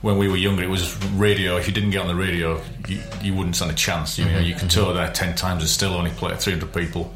[0.00, 1.56] when we were younger, it was radio.
[1.56, 4.18] If you didn't get on the radio, you, you wouldn't stand a chance.
[4.18, 7.14] You know, you can tour there ten times and still only play 300 people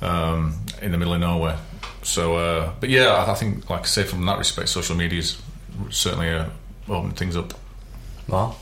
[0.00, 1.58] um, in the middle of nowhere.
[2.02, 5.40] So, uh, but yeah, I, I think, like I say, from that respect, social media's
[5.90, 6.46] certainly uh,
[6.88, 7.52] opened things up.
[8.28, 8.56] well,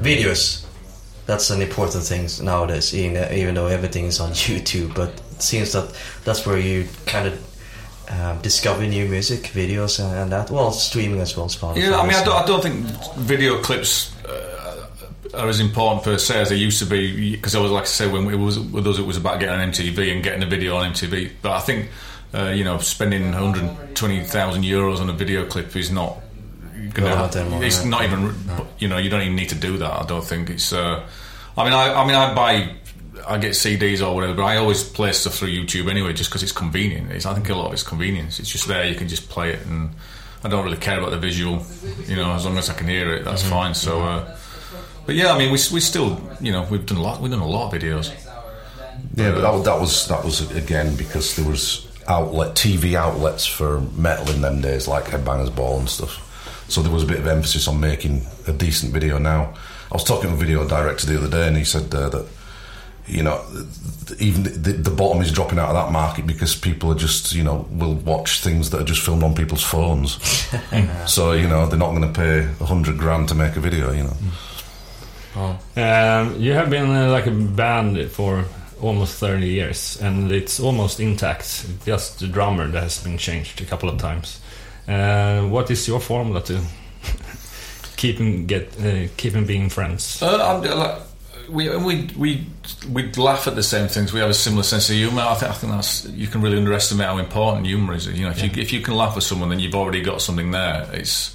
[0.00, 0.64] videos.
[1.26, 2.94] That's an important thing nowadays.
[2.94, 5.94] Even, even though everything is on YouTube, but it seems that
[6.24, 7.54] that's where you kind of
[8.10, 10.50] um, discover new music videos and, and that.
[10.50, 11.48] Well, streaming as well.
[11.48, 11.76] Spotify.
[11.76, 12.84] Yeah, I mean, I don't, I don't think
[13.16, 14.63] video clips uh,
[15.36, 17.32] are as important per se as they used to be.
[17.36, 19.58] Because I was like I say, when it was with us, it was about getting
[19.60, 21.32] on MTV and getting a video on MTV.
[21.42, 21.88] But I think
[22.34, 26.18] uh, you know, spending 120,000 euros on a video clip is not.
[26.92, 28.34] Gonna, anymore, it's not even.
[28.78, 30.02] You know, you don't even need to do that.
[30.02, 30.72] I don't think it's.
[30.72, 31.04] Uh,
[31.56, 32.74] I mean, I, I mean, I buy.
[33.26, 36.42] I get CDs or whatever, but I always play stuff through YouTube anyway, just because
[36.42, 37.10] it's convenient.
[37.10, 38.38] It's, I think a lot of it's convenience.
[38.38, 39.90] It's just there, you can just play it, and
[40.42, 41.64] I don't really care about the visual.
[42.06, 43.50] You know, as long as I can hear it, that's Mm-hmm.
[43.50, 43.74] fine.
[43.74, 44.36] So, uh,
[45.06, 47.20] but yeah, I mean, we we still, you know, we've done a lot.
[47.20, 48.12] We've done a lot of videos.
[49.14, 49.32] yeah.
[49.32, 54.30] But that, that was that was again because there was outlet TV outlets for metal
[54.34, 56.20] in them days, like Headbangers Ball and stuff.
[56.68, 59.18] So there was a bit of emphasis on making a decent video.
[59.18, 59.54] Now,
[59.90, 62.26] I was talking to a video director the other day, and he said uh, that
[63.06, 63.44] you know
[64.18, 67.44] even the, the bottom is dropping out of that market because people are just you
[67.44, 70.18] know will watch things that are just filmed on people's phones.
[71.06, 73.92] so you know they're not going to pay a hundred grand to make a video.
[73.92, 74.16] You know.
[75.36, 78.44] Um, you have been uh, like a band for
[78.80, 81.66] almost 30 years, and it's almost intact.
[81.84, 84.40] Just the drummer that has been changed a couple of times.
[84.86, 86.60] Uh, what is your formula to
[87.96, 90.22] keep him get uh, keep him being friends?
[90.22, 91.00] Uh, I'm, uh,
[91.48, 92.46] we we we
[92.90, 94.12] we laugh at the same things.
[94.12, 95.22] We have a similar sense of humour.
[95.22, 98.06] I think I think that's you can really underestimate how important humour is.
[98.06, 100.50] You know, if you if you can laugh at someone, then you've already got something
[100.50, 100.88] there.
[100.92, 101.34] It's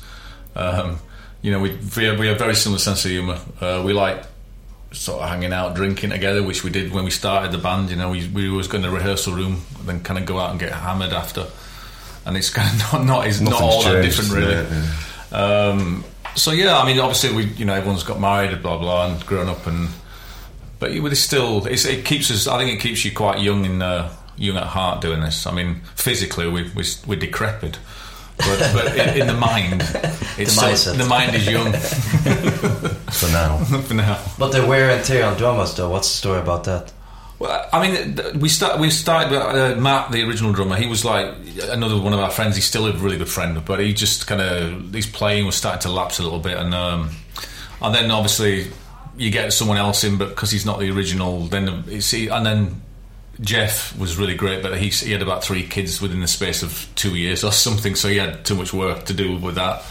[0.56, 1.00] um,
[1.42, 3.40] you know we we have, we have a very similar sense of humour.
[3.62, 4.24] Uh, we like
[4.92, 7.90] sort of hanging out, drinking together, which we did when we started the band.
[7.90, 10.52] You know, we we always go in the rehearsal room, then kind of go out
[10.52, 11.46] and get hammered after.
[12.26, 14.54] And it's kind of not not it's not all that different really.
[14.54, 14.86] yeah,
[15.32, 15.68] yeah.
[15.70, 16.04] Um,
[16.36, 19.26] so yeah, I mean, obviously we, you know, everyone's got married, and blah blah, and
[19.26, 19.90] grown up, and
[20.80, 22.48] but it- it's still, it's, it keeps us.
[22.48, 25.46] I think it keeps you quite young in uh, young at heart doing this.
[25.46, 27.78] I mean, physically we we we're decrepit,
[28.40, 29.82] but but in, in the mind,
[30.38, 31.74] it's The the mind is young
[33.12, 33.58] For now.
[33.88, 34.24] for now.
[34.38, 35.90] But the wear and tear on drummers, though.
[35.90, 36.92] What's the story about that?
[37.40, 38.80] Well, I mean, we start.
[38.80, 40.76] We started with uh, Matt, the original drummer.
[40.76, 41.34] He was like
[41.70, 42.56] another one of our friends.
[42.56, 45.82] He's still a really good friend, but he just kind of his playing was starting
[45.82, 47.10] to lapse a little bit, and um,
[47.82, 48.72] and then obviously
[49.18, 52.82] you get someone else in, but because he's not the original, then it's, and then
[53.42, 56.88] Jeff was really great, but he he had about three kids within the space of
[56.96, 59.84] two years or something, so he had too much work to do with that.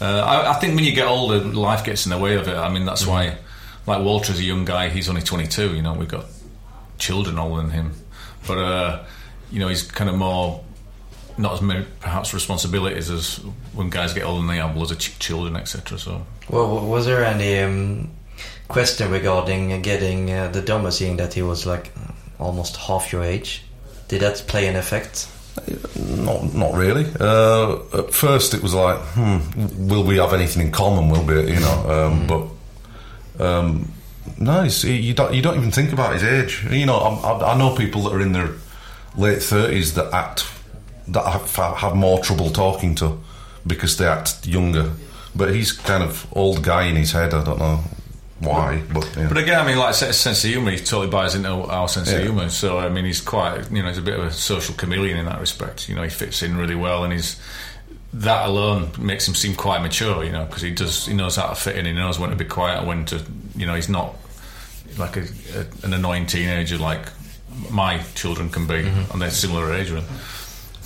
[0.00, 2.56] Uh, I, I think when you get older, life gets in the way of it.
[2.56, 3.38] I mean, that's why,
[3.86, 4.88] like Walter's a young guy.
[4.88, 5.74] He's only 22.
[5.74, 6.26] You know, we've got
[6.98, 7.92] children older than him,
[8.46, 9.04] but uh,
[9.50, 10.62] you know, he's kind of more
[11.38, 13.36] not as many perhaps responsibilities as
[13.74, 15.98] when guys get older and they have, loads of ch- children, etc.
[15.98, 18.10] So Well, was there any um,
[18.68, 21.92] question regarding getting uh, the drummer, seeing that he was like
[22.38, 23.62] almost half your age?
[24.08, 25.28] Did that play an effect?
[25.96, 27.06] Not, not really.
[27.18, 31.08] Uh, at first, it was like, hmm, will we have anything in common?
[31.08, 32.10] Will we, you know?
[32.10, 33.92] Um, But um,
[34.38, 35.34] no, you, don't.
[35.34, 36.66] You don't even think about his age.
[36.70, 38.50] You know, I, I, I know people that are in their
[39.16, 40.46] late thirties that act
[41.08, 43.18] that have, have more trouble talking to
[43.66, 44.92] because they act younger.
[45.34, 47.34] But he's kind of old guy in his head.
[47.34, 47.80] I don't know
[48.40, 49.28] why, but yeah.
[49.28, 52.12] But again, I mean, like sense sense of humour, he totally buys into our sense
[52.12, 52.48] of humour.
[52.50, 55.24] So I mean, he's quite, you know, he's a bit of a social chameleon in
[55.26, 55.88] that respect.
[55.88, 57.40] You know, he fits in really well, and he's
[58.12, 60.22] that alone makes him seem quite mature.
[60.24, 61.86] You know, because he does, he knows how to fit in.
[61.86, 63.22] He knows when to be quiet, and when to,
[63.56, 64.14] you know, he's not
[64.98, 65.22] like a,
[65.54, 67.06] a, an annoying teenager like
[67.70, 69.90] my children can be, and they're similar age.
[69.90, 70.04] Really.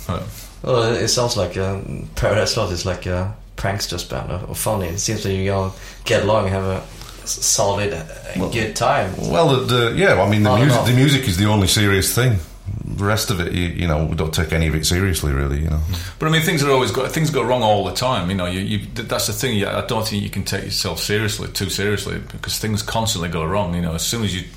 [0.07, 0.23] But,
[0.63, 4.87] Well, it sounds like um, Paradise Lost is like a prankster's band, or, or funny.
[4.87, 5.75] It seems that you all
[6.05, 9.13] get along and have a s- solid, uh, good time.
[9.17, 10.87] Well, the, the, yeah, I mean, the On music, off.
[10.87, 12.39] the music is the only serious thing.
[12.85, 15.59] The rest of it, you, you know, we don't take any of it seriously, really.
[15.61, 15.81] You know,
[16.19, 18.29] But I mean, things are always go, things go wrong all the time.
[18.29, 19.63] You know, you, you that's the thing.
[19.65, 23.73] I don't think you can take yourself seriously too seriously because things constantly go wrong.
[23.75, 24.47] You know, as soon as you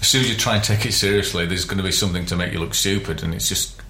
[0.00, 2.36] as soon as you try and take it seriously, there's going to be something to
[2.36, 3.84] make you look stupid, and it's just y-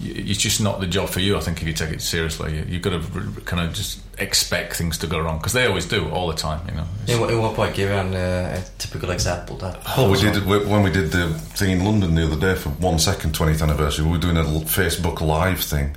[0.00, 1.36] it's just not the job for you.
[1.36, 4.00] I think if you take it seriously, you, you've got to r- kind of just
[4.18, 6.60] expect things to go wrong because they always do all the time.
[6.68, 6.84] You know.
[7.08, 9.56] In, wh- in what point, give an, uh, a typical example.
[9.58, 12.70] That well, we did when we did the thing in London the other day for
[12.70, 14.04] one second 20th anniversary.
[14.04, 15.96] We were doing a Facebook Live thing.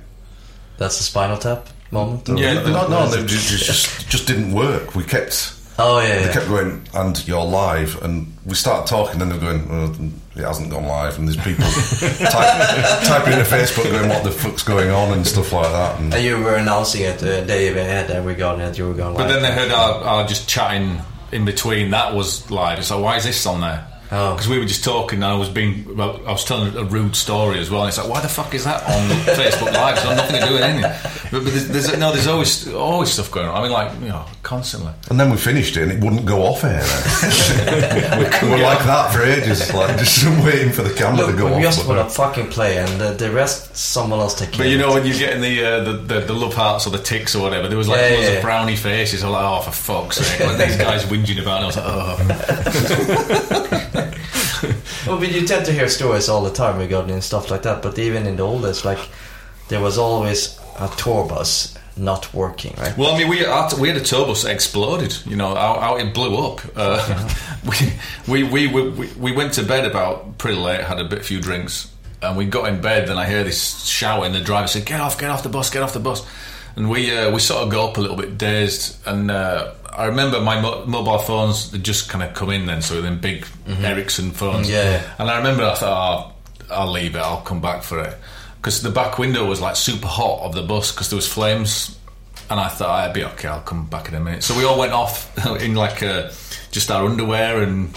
[0.78, 2.28] That's the Spinal Tap moment.
[2.28, 4.94] Yeah, no, no, no, or is it it- just, just just didn't work.
[4.94, 6.32] We kept Oh yeah, they yeah.
[6.32, 10.70] kept going, and you're live, and we started talking, and they're going, oh, it hasn't
[10.70, 11.64] gone live, and there's people
[12.30, 15.98] type, typing in Facebook going, what the fuck's going on, and stuff like that.
[16.00, 18.94] And And you were announcing it uh, day of ahead and regarding it, you were
[18.94, 19.40] going But live.
[19.40, 21.00] then they heard our, our just chatting
[21.32, 21.90] in between.
[21.90, 22.78] That was live.
[22.78, 23.86] It's like, why is this on there?
[24.12, 24.34] Oh.
[24.34, 27.16] Because we were just talking, and I was being, well, I was telling a rude
[27.16, 27.80] story as well.
[27.82, 29.96] And it's like, why the fuck is that on Facebook Live?
[29.96, 30.92] It's got nothing to do with anything.
[31.30, 33.56] But, but there's, there's no, there's always always stuff going on.
[33.56, 34.92] I mean, like you know, constantly.
[35.10, 36.82] And then we finished it, and it wouldn't go off air.
[36.82, 38.42] Then.
[38.44, 41.46] we were like that for ages, like just waiting for the camera Look, to go
[41.48, 41.74] we off.
[41.74, 44.64] just want to fucking play, and the, the rest someone else take care.
[44.64, 44.94] But you know, it.
[44.94, 47.68] when you're getting the, uh, the, the the love hearts or the ticks or whatever,
[47.68, 49.22] there was like Yeah, loads yeah, of brownie faces.
[49.22, 50.40] I was like, oh, for fuck's sake!
[50.46, 52.16] Like, these guys whinging about, and I was like, oh.
[55.06, 57.82] Well, but you tend to hear stories all the time regarding stuff like that.
[57.82, 58.98] But even in the old days, like
[59.68, 62.96] there was always a tour bus not working, right?
[62.96, 65.16] Well, I mean, we had, we had a tour bus exploded.
[65.26, 66.60] You know, how, how it blew up.
[66.76, 67.28] Uh,
[68.28, 71.40] we, we, we, we we went to bed about pretty late, had a bit few
[71.40, 71.90] drinks,
[72.22, 73.08] and we got in bed.
[73.08, 74.32] Then I heard this shouting.
[74.32, 75.18] The driver said, "Get off!
[75.18, 75.70] Get off the bus!
[75.70, 76.26] Get off the bus!"
[76.76, 78.98] And we uh, we sort of got up a little bit dazed.
[79.06, 82.82] And uh, I remember my mo- mobile phones had just kind of come in then,
[82.82, 84.68] so then big Ericsson phones.
[84.68, 85.02] Yeah.
[85.18, 86.34] And I remember I thought,
[86.70, 87.20] oh, I'll leave it.
[87.20, 88.14] I'll come back for it.
[88.66, 91.96] Because the back window was like super hot of the bus because there was flames,
[92.50, 93.46] and I thought I'd be okay.
[93.46, 94.42] I'll come back in a minute.
[94.42, 95.30] So we all went off
[95.62, 96.30] in like uh,
[96.72, 97.96] just our underwear and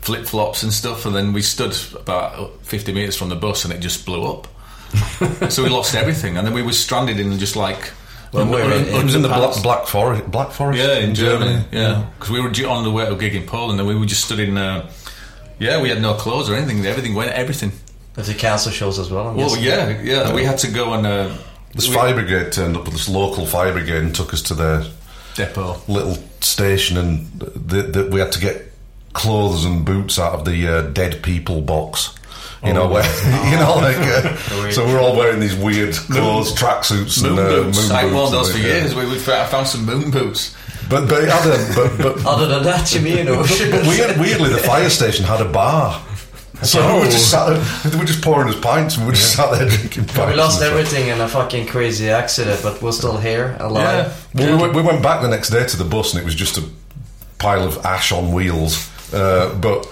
[0.00, 3.72] flip flops and stuff, and then we stood about fifty meters from the bus, and
[3.72, 4.48] it just blew up.
[5.48, 7.92] so we lost everything, and then we were stranded in just like
[8.32, 9.28] Well, we're un- in- It was in the.
[9.28, 10.28] Black, Black Forest.
[10.28, 10.80] Black Forest.
[10.82, 11.64] Yeah, in Germany.
[11.70, 14.06] Yeah, because we were on the way to a gig in Poland, and we were
[14.06, 14.58] just stood in.
[14.58, 14.90] Uh,
[15.60, 16.84] yeah, we had no clothes or anything.
[16.84, 17.30] Everything went.
[17.30, 17.70] Everything.
[18.20, 20.06] If they cancel shows as well, I'm Well, guessing.
[20.06, 20.34] yeah, yeah.
[20.34, 21.30] We had to go and uh,
[21.74, 22.84] This we- fire brigade turned up.
[22.86, 24.84] This local fire brigade and took us to their
[25.34, 25.80] depot.
[25.88, 27.40] little station, and
[27.70, 28.56] th th we had to get
[29.12, 32.14] clothes and boots out of the uh, dead people box.
[32.62, 33.02] You know, where
[33.50, 34.36] you know, like uh,
[34.76, 37.78] so we're all wearing these weird clothes, tracksuits, Moon and uh, boots.
[37.88, 38.72] moon I boots wore those for like, yeah.
[38.80, 38.94] years.
[38.94, 40.54] We, we I found some moon boots.
[40.90, 41.30] But but, it
[41.76, 43.28] but but Other than that, you mean?
[43.28, 43.44] Or
[43.88, 46.02] weird, weirdly, the fire station had a bar.
[46.62, 49.16] So we were just sat there, we were just pouring us pints, and we were
[49.16, 50.26] just sat there drinking pints.
[50.32, 54.28] we lost everything in a fucking crazy accident, but we're still here, alive.
[54.34, 56.34] Well, we, went, we went back the next day to the bus, and it was
[56.34, 56.64] just a
[57.38, 58.88] pile of ash on wheels.
[59.14, 59.90] Uh, but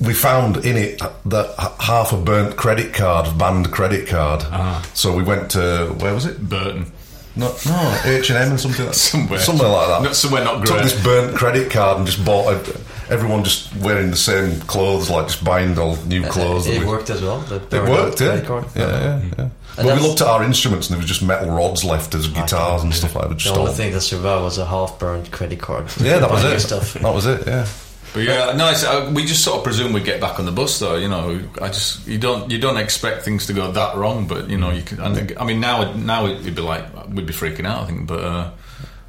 [0.00, 4.42] we found in it that half a burnt credit card, banned credit card.
[4.94, 6.40] So we went to where was it?
[6.48, 6.92] Burton.
[7.38, 9.38] No, no, H and M and something like Somewhere.
[9.38, 10.02] somewhere like that.
[10.02, 10.68] Not- somewhere not great.
[10.68, 12.80] Took this burnt credit card and just bought a,
[13.10, 16.66] everyone just wearing the same clothes, like just buying all new clothes.
[16.66, 17.40] It that worked as well.
[17.40, 18.26] The It worked, yeah.
[18.28, 18.64] credit card.
[18.74, 18.82] yeah,
[19.20, 19.48] yeah, yeah.
[19.76, 22.82] But we looked at our instruments and there was just metal rods left as guitars
[22.82, 23.28] and stuff like that.
[23.30, 25.86] The Just only all- thing that survived was a half-burned credit card.
[26.00, 26.60] Yeah, that was it.
[26.60, 26.94] Stuff.
[26.94, 27.46] That was it.
[27.46, 27.66] Yeah.
[28.14, 30.78] But yeah, no, uh, we just sort of presume we get back on the bus,
[30.78, 30.96] though.
[30.96, 34.48] You know, I just you don't you don't expect things to go that wrong, but
[34.48, 35.00] you know you can.
[35.00, 38.06] And, I mean, now now it'd be like we'd be freaking out, I think.
[38.06, 38.50] But uh,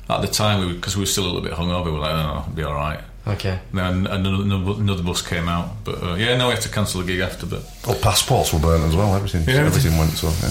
[0.10, 2.40] at the time, because we, were still a little bit hungover, we were like, oh,
[2.42, 3.00] it'll be all right.
[3.28, 3.60] Okay.
[3.74, 7.02] Then another, another, another bus came out, but uh, yeah, no, we had to cancel
[7.02, 7.46] the gig after.
[7.46, 9.14] But Well, passports were burnt as well.
[9.16, 10.12] Everything, Yeah, everything went.
[10.12, 10.48] So yeah.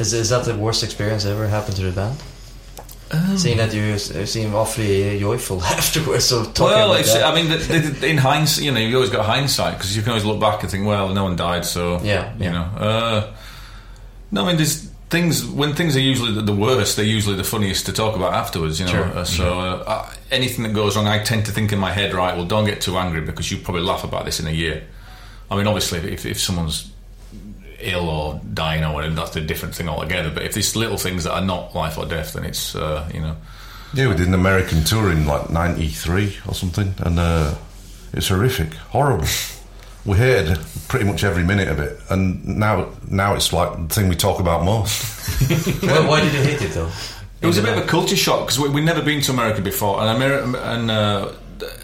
[0.00, 2.16] Is, is that the worst experience ever happened to the band?
[3.12, 7.24] Um, Seeing that you seem awfully joyful afterwards, so talking well, about it's, that.
[7.24, 10.10] I mean, the, the, in hindsight, you know, you always got hindsight because you can
[10.10, 12.52] always look back and think, well, no one died, so Yeah, you yeah.
[12.52, 12.62] know.
[12.78, 13.34] Uh,
[14.30, 17.44] no, I mean, there's things when things are usually the, the worst, they're usually the
[17.44, 18.78] funniest to talk about afterwards.
[18.80, 19.04] You know, Sure.
[19.04, 22.14] Uh, so uh, uh, anything that goes wrong, I tend to think in my head,
[22.14, 22.36] right?
[22.36, 24.84] Well, don't get too angry because you probably laugh about this in a year.
[25.50, 26.92] I mean, obviously, if, if someone's
[27.80, 30.30] ill or dying or whatever, that's a different thing altogether.
[30.30, 33.20] But if there's little things that are not life or death, then it's uh, you
[33.20, 33.36] know.
[33.94, 37.54] yeah, we did an American tour in like '93 or something, and uh,
[38.12, 39.26] it's horrific, horrible.
[40.04, 44.08] We hated pretty much every minute of it, and now now it's like the thing
[44.08, 45.42] we talk about most.
[45.82, 46.90] why, why did you hate it though?
[47.42, 49.60] It was a bit of a culture shock because we, we'd never been to America
[49.60, 51.32] before, and America and uh,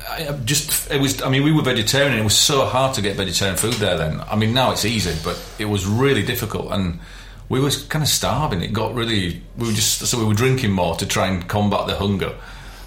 [0.09, 1.23] I just it was.
[1.23, 2.19] I mean, we were vegetarian.
[2.19, 3.97] It was so hard to get vegetarian food there.
[3.97, 7.01] Then, I mean, now it's easy, but it was really difficult, and
[7.49, 8.63] we were kind of starving.
[8.63, 9.43] It got really.
[9.57, 12.35] We were just so we were drinking more to try and combat the hunger.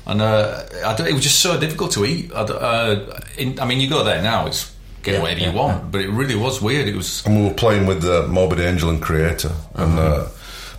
[0.06, 2.32] And uh, I don't, it was just so difficult to eat.
[2.34, 4.74] I, uh, in, I mean, you go there now, it's
[5.04, 6.88] get Yeah, whatever yeah, you want, but it really was weird.
[6.88, 10.28] It was And we were playing with uh, Morbid Angel and Kreator, and uh,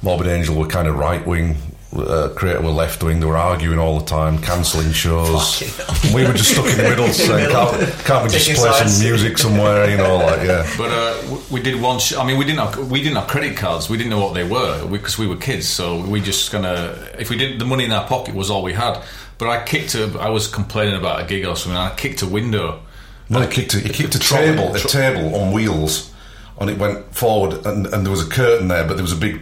[0.03, 1.57] Morbid Angel were kind of right wing,
[1.93, 3.18] uh, Kreator were left wing.
[3.21, 5.61] They were arguing all the time, cancelling shows.
[6.14, 8.95] we were just stuck in the middle, saying, can't, can't we just Taking play sides.
[8.97, 9.91] some music somewhere?
[9.91, 10.73] You know, like yeah.
[10.79, 11.99] But uh, we did one.
[11.99, 13.91] Sh- I mean, we didn't have we didn't have credit cards.
[13.91, 15.68] We didn't know what they were because we, were kids.
[15.68, 18.73] So we just gonna if we didn't the money in our pocket was all we
[18.73, 19.03] had.
[19.39, 20.16] But I kicked a.
[20.21, 21.77] I was complaining about a gig or something.
[21.77, 22.83] And I kicked a window.
[23.31, 24.47] No, he kicked a, he kicked a Trouble.
[24.47, 26.12] table, a table on wheels,
[26.61, 29.16] and it went forward, and, and there was a curtain there, but there was a
[29.16, 29.41] big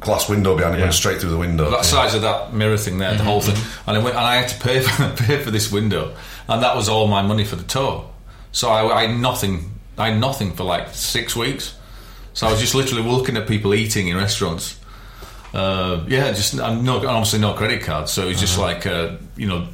[0.00, 1.70] glass window behind it, went straight through the window.
[1.70, 3.56] That size of that mirror thing there, the whole thing,
[3.86, 6.16] and I went and I had to pay for, pay for this window,
[6.48, 8.08] and that was all my money for the tour.
[8.52, 9.70] So I, I had nothing.
[9.98, 11.74] I had nothing for like six weeks.
[12.32, 14.78] So I was just literally looking at people eating in restaurants.
[15.54, 18.12] Uh, yeah, just and no, obviously no credit cards.
[18.12, 19.68] So it was just like uh, you know,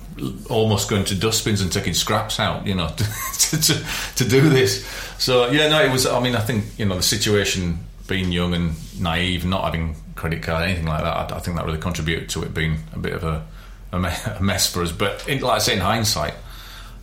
[0.48, 2.66] almost going to dustbins and taking scraps out.
[2.66, 3.84] You know, to, to,
[4.16, 4.86] to do this.
[5.18, 6.06] So yeah, no, it was.
[6.06, 10.42] I mean, I think you know the situation being young and naive, not having credit
[10.42, 11.32] card, anything like that.
[11.32, 13.46] I, I think that really contributed to it being a bit of a,
[13.92, 13.98] a,
[14.40, 14.92] mess for us.
[14.92, 16.34] But in, like I say, in hindsight,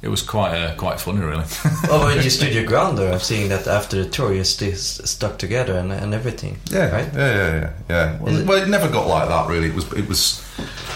[0.02, 1.44] it was quite uh, quite funny, really.
[1.90, 4.78] Oh, when you stood your ground there, I'm seeing that after the tour you st-
[4.78, 6.58] stuck together and, and everything.
[6.72, 7.14] Yeah, right.
[7.14, 7.72] yeah, yeah, yeah.
[7.90, 8.20] yeah.
[8.20, 9.50] Well, it, it- well, it never got like that.
[9.50, 10.44] Really, it was, it was,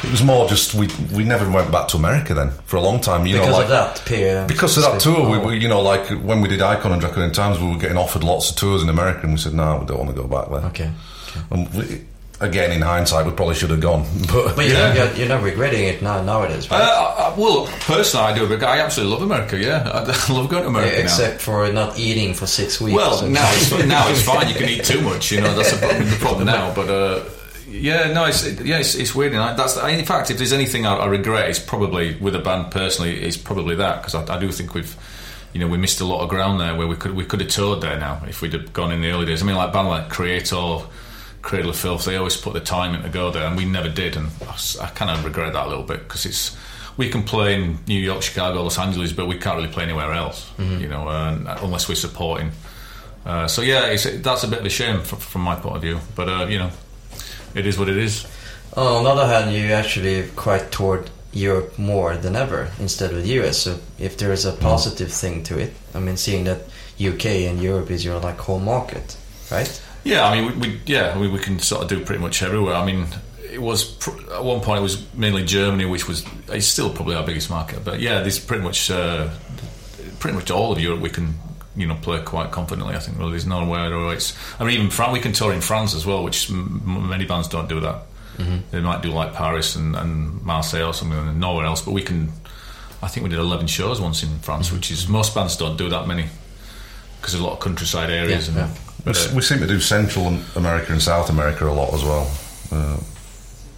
[0.04, 3.02] it was more just we we never went back to America then for a long
[3.02, 3.26] time.
[3.26, 4.48] You Because know, like of that, Pierre.
[4.48, 5.46] because of that tour, we Oh.
[5.46, 8.24] were, you know, like when we did Icon and Draconian Times, we were getting offered
[8.24, 10.50] lots of tours in America, and we said, no, we don't want to go back
[10.50, 10.70] there.
[10.70, 10.92] Okay.
[11.50, 12.06] And we,
[12.44, 14.94] again, in hindsight, we probably should have gone, but, But you Yeah.
[14.94, 16.82] know, you're, you're not regretting it now nowadays, Uh, right?
[16.84, 18.48] I, I- well, personally, I do.
[18.48, 19.58] But I absolutely love America.
[19.58, 21.04] Yeah, I, love going to America now.
[21.04, 22.96] Except for not eating for six weeks.
[22.96, 24.50] Well, So- now it's now it's fine.
[24.50, 25.32] You can eat too much.
[25.32, 26.74] You know that's the problem, the problem now.
[26.76, 27.24] But uh,
[27.68, 29.32] yeah, no, it's yeah, it's, it's weird.
[29.34, 32.40] And I, that's in fact, if there's anything I, I regret, it's probably with a
[32.40, 33.20] band personally.
[33.24, 34.96] It's probably that because I, I do think we've.
[35.54, 37.50] You know, we missed a lot of ground there where we could we could have
[37.50, 39.44] toured there now if we'd have gone in the early days.
[39.44, 40.84] I mean, like band like Kreator,
[41.44, 42.06] Cradle of Filth.
[42.06, 44.16] They always put the time in to go there, and we never did.
[44.16, 44.30] And
[44.82, 46.58] I kind of regret that a little bit because it's
[46.98, 50.14] we can play in New York, Chicago, Los Angeles, but we can't really play anywhere
[50.14, 50.50] else.
[50.82, 52.52] You know, uh, unless we're supporting.
[53.26, 55.82] Uh, so yeah, it's, that's a bit of a shame from, from my point of
[55.82, 56.00] view.
[56.16, 56.72] But uh, you know,
[57.56, 58.26] it is what it is.
[58.76, 63.30] On the other hand, you actually quite toward Europe more than ever instead of the
[63.42, 63.58] US.
[63.58, 66.62] So if there is a positive thing to it, I mean, seeing that
[67.00, 69.18] UK and Europe is your like home market,
[69.52, 69.82] right?
[70.04, 72.76] Yeah, I mean, we, we yeah, we, we can sort of do pretty much everywhere.
[72.76, 73.08] I mean,
[73.52, 77.16] it was pr- at one point it was mainly Germany, which was it's still probably
[77.16, 77.84] our biggest market.
[77.86, 79.30] But yeah, there's pretty much uh,
[80.20, 81.36] pretty much all of Europe we can
[81.76, 82.96] you know play quite confidently.
[82.96, 84.36] I think really there's nowhere where it's.
[84.60, 87.48] I mean, even France, we can tour in France as well, which m- many bands
[87.48, 88.04] don't do that.
[88.72, 91.82] They might do like Paris and, and Marseille or something, and nowhere else.
[91.82, 92.32] But we can.
[93.02, 95.88] I think we did 11 shows once in France, which is most bands don't do
[95.90, 96.26] that many
[97.20, 98.50] because there's a lot of countryside areas.
[98.50, 98.82] Yeah, and, yeah.
[99.06, 102.04] We, but, s- we seem to do Central America and South America a lot as
[102.04, 102.32] well.
[102.72, 102.98] Uh,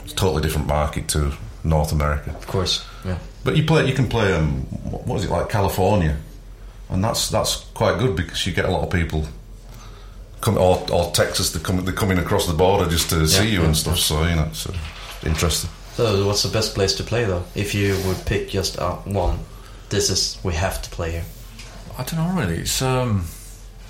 [0.03, 2.29] it's a totally different market to North America.
[2.31, 3.17] Of course, yeah.
[3.43, 4.33] But you play, you can play.
[4.33, 4.61] Um,
[4.91, 6.17] what what is it like California,
[6.89, 9.25] and that's that's quite good because you get a lot of people.
[10.41, 13.61] Come, or, or Texas, they're coming, they're coming across the border just to see you
[13.61, 13.97] yeah, and stuff.
[13.97, 14.73] So you know, it's uh,
[15.25, 15.71] interesting.
[15.93, 17.43] So what's the best place to play though?
[17.55, 19.39] If you would pick just uh, one,
[19.89, 21.25] this is we have to play here.
[21.97, 22.57] I don't know really.
[22.59, 23.34] It's um, it,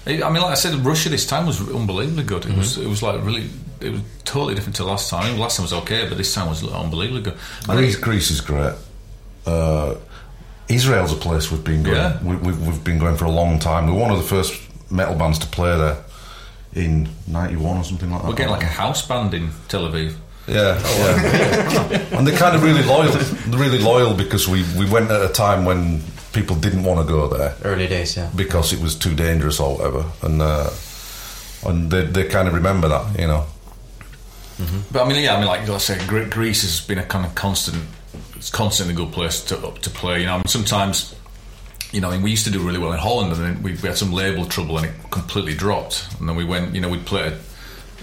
[0.07, 2.45] I mean, like I said, Russia this time was unbelievably good.
[2.45, 3.49] It was it was like really,
[3.81, 5.39] it was totally different to last time.
[5.39, 7.37] Last time was okay, but this time was unbelievably good.
[7.67, 8.75] Greece, Greece is great.
[9.47, 9.95] Uh,
[10.67, 11.95] Israel's a place we've been going.
[11.95, 12.23] Yeah.
[12.23, 13.87] We, we've, we've been going for a long time.
[13.87, 14.59] We were one of the first
[14.91, 16.03] metal bands to play there
[16.73, 18.27] in '91 or something like that.
[18.27, 20.15] We're getting like a house band in Tel Aviv.
[20.47, 22.05] Yeah, yeah.
[22.17, 23.11] and they're kind of really loyal.
[23.11, 26.03] They're really loyal because we, we went at a time when
[26.35, 28.29] people didn't want to go there Early days, yeah.
[28.35, 30.69] because it was too dangerous or whatever, and uh,
[31.65, 33.45] and they, they kind of remember that, you know.
[34.91, 37.33] But I mean, yeah, I mean, like I said, Greece has been a kind of
[37.35, 37.83] constant,
[38.35, 40.19] it's constantly a good place to to play.
[40.19, 41.15] You know, I mean, sometimes,
[41.91, 43.71] you know, I mean, we used to do really well in Holland, and then we,
[43.71, 46.07] we had some label trouble, and it completely dropped.
[46.19, 47.33] And then we went, you know, we'd played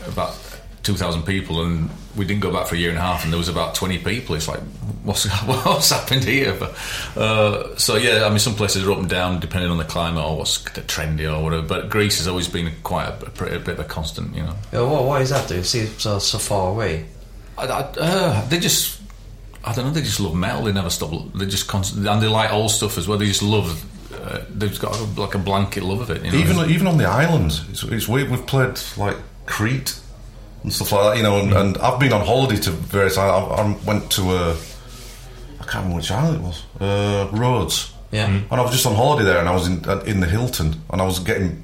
[0.06, 0.34] about
[0.82, 3.32] two thousand people, and we didn't go back for a year and a half, and
[3.32, 4.34] there was about twenty people.
[4.34, 4.60] It's like,
[5.02, 6.54] what's what's happened here?
[6.58, 6.76] But,
[7.16, 10.22] uh, so yeah, I mean, some places are up and down depending on the climate
[10.24, 11.62] or what's trendy or whatever.
[11.62, 14.42] But Greece has always been quite a, a, pretty- a bit of a constant, you
[14.42, 14.54] know.
[14.72, 15.48] yeah why, why is that?
[15.48, 17.06] Do you see it so, so far away?
[17.58, 19.00] I, I, uh, they just,
[19.64, 19.90] I don't know.
[19.92, 20.64] They just love metal.
[20.64, 21.10] They never stop.
[21.34, 23.18] They just constant, and they like old stuff as well.
[23.18, 23.84] They just love.
[24.14, 26.24] Uh, they've got a, like a blanket love of it.
[26.24, 26.38] You know?
[26.38, 28.30] Even even on the islands, it's, it's weird.
[28.30, 29.98] We've played like Crete
[30.62, 31.38] and stuff like that, you know.
[31.38, 33.18] And, and I've been on holiday to various.
[33.18, 34.56] I, I went to uh,
[35.60, 36.64] I can't remember which island it was.
[36.80, 37.92] Uh, Rhodes.
[38.10, 38.26] Yeah.
[38.28, 40.82] And I was just on holiday there, and I was in uh, in the Hilton,
[40.90, 41.61] and I was getting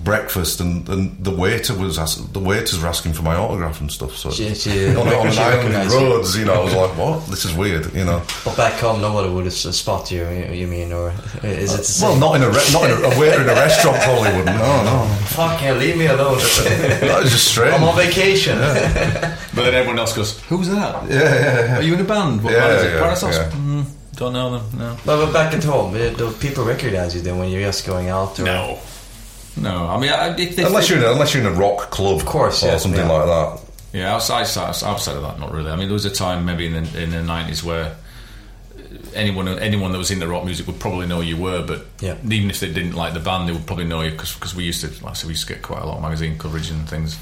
[0.00, 3.90] breakfast, and, and the waiter was ask, the waiters were asking for my autograph and
[3.90, 4.16] stuff.
[4.16, 5.40] So She- she- on, on an island in
[5.74, 5.98] recognised you.
[6.06, 7.26] Rhodes, you know, I was like, "What?
[7.26, 8.22] This is weird," you know.
[8.44, 10.28] But back home, nobody would s- spot you.
[10.28, 11.82] You you mean, or is it?
[11.84, 14.30] the Well, not in a re- not in a, a waiter in a restaurant probably
[14.36, 14.56] wouldn't.
[14.56, 16.38] No, no, Fucking leave me alone.
[16.38, 17.74] that was just strange.
[17.74, 18.56] I'm on vacation.
[18.58, 21.08] but then everyone else goes, "Who's that?
[21.08, 21.78] Yeah, yeah, yeah.
[21.78, 22.42] Are you in a band?
[22.42, 22.94] What Yeah, band is it?
[22.94, 23.32] yeah, Parasos?
[23.36, 23.50] yeah.
[23.58, 23.84] Mm,
[24.16, 24.78] don't know them.
[24.78, 24.96] No.
[25.04, 28.08] But, but back at home, uh, do people recognize you then when you're just going
[28.08, 28.38] out?
[28.40, 28.78] Or, No.
[29.60, 29.86] No.
[29.88, 32.16] I mean, I, if they, Unless you're in a, unless you're in a rock club,
[32.20, 33.10] of course, or yeah, something yeah.
[33.12, 33.64] like that.
[33.92, 35.70] Yeah, outside, outside outside of that, not really.
[35.70, 37.96] I mean, there was a time maybe in the in the nineties where
[39.14, 42.16] anyone anyone that was into rock music would probably know you were, but Yeah.
[42.28, 44.80] even if they didn't like the band, they would probably know you because we used
[44.82, 46.88] to, like I said, we used to get quite a lot of magazine coverage and
[46.88, 47.18] things.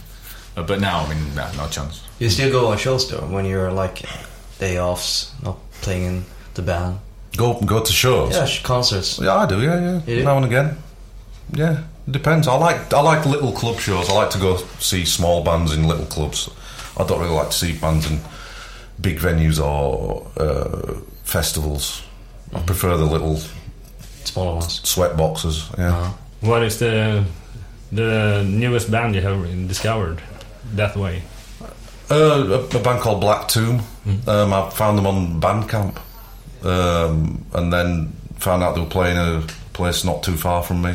[0.56, 2.02] Uh, but now, I mean, nah, no chance.
[2.18, 4.02] You still go on shows though when you're like
[4.58, 6.24] day offs, not playing in
[6.54, 6.98] the band.
[7.36, 8.32] Go go to shows.
[8.34, 9.18] Yeah, concerts.
[9.20, 9.60] Yeah, I do.
[9.60, 9.94] Yeah, yeah.
[10.06, 10.24] You do?
[10.24, 10.76] Now and again.
[11.52, 12.46] Yeah, it depends.
[12.48, 14.08] I like I like little club shows.
[14.08, 16.48] I like to go see small bands in little clubs.
[16.96, 18.20] I don't really like to see bands in
[19.00, 20.94] big venues or uh,
[21.24, 22.02] festivals.
[22.54, 23.38] I prefer the little
[24.24, 24.80] Smaller ones.
[24.88, 25.68] sweat boxes.
[25.78, 25.88] Yeah.
[25.96, 26.12] Uh-huh.
[26.40, 27.24] What is the
[27.92, 30.20] the newest band you have discovered
[30.74, 31.22] that way?
[32.10, 32.14] Uh,
[32.72, 33.82] a, a band called Black Tomb.
[34.28, 35.98] Um, I found them on Bandcamp,
[36.64, 39.42] um, and then found out they were playing a
[39.72, 40.94] place not too far from me.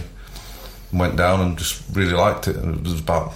[0.93, 2.55] Went down and just really liked it.
[2.57, 3.33] And it was about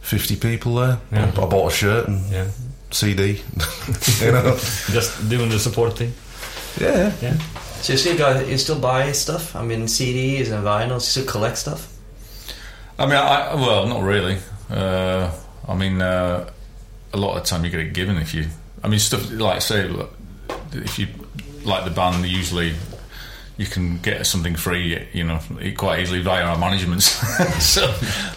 [0.00, 0.98] fifty people there.
[1.12, 1.26] Yeah.
[1.36, 2.48] I bought a shirt and Yeah,
[2.90, 3.42] CD.
[4.20, 4.56] you know.
[4.90, 6.12] just doing the support thing.
[6.80, 7.12] Yeah.
[7.22, 7.38] Yeah.
[7.80, 9.54] So you still got you still buy stuff?
[9.54, 10.94] I mean CDs and vinyls.
[10.94, 11.94] You still collect stuff?
[12.98, 14.38] I mean, I, well, not really.
[14.68, 15.30] Uh,
[15.68, 16.50] I mean, uh,
[17.12, 18.46] a lot of the time you get it given if you.
[18.82, 19.88] I mean, stuff like say,
[20.72, 21.06] if you
[21.62, 22.74] like the band, usually
[23.58, 25.40] you can get something free, you know,
[25.76, 27.02] quite easily via our management.
[27.60, 27.92] so,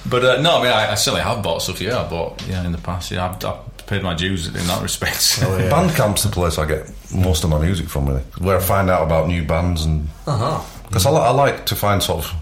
[0.10, 1.80] but uh, no, I mean, I, I certainly have bought stuff.
[1.80, 3.12] Yeah, I bought yeah in the past.
[3.12, 5.40] Yeah, I've, I've paid my dues in that respect.
[5.44, 5.70] Oh, yeah.
[5.72, 9.04] Bandcamp's the place I get most of my music from, really, where I find out
[9.04, 10.60] about new bands and Uh-huh.
[10.88, 12.34] because I, I like to find sort of,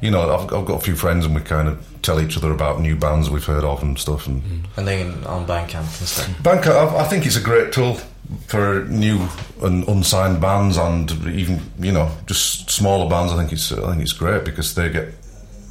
[0.00, 2.50] you know, I've, I've got a few friends and we kind of tell each other
[2.52, 4.26] about new bands we've heard of and stuff.
[4.26, 6.28] And And then on Bandcamp and stuff.
[6.42, 7.98] Bandcamp, I, I think it's a great tool
[8.46, 9.28] for new
[9.62, 13.32] and unsigned bands and even you know just smaller bands.
[13.32, 15.14] I think it's I think it's great because they get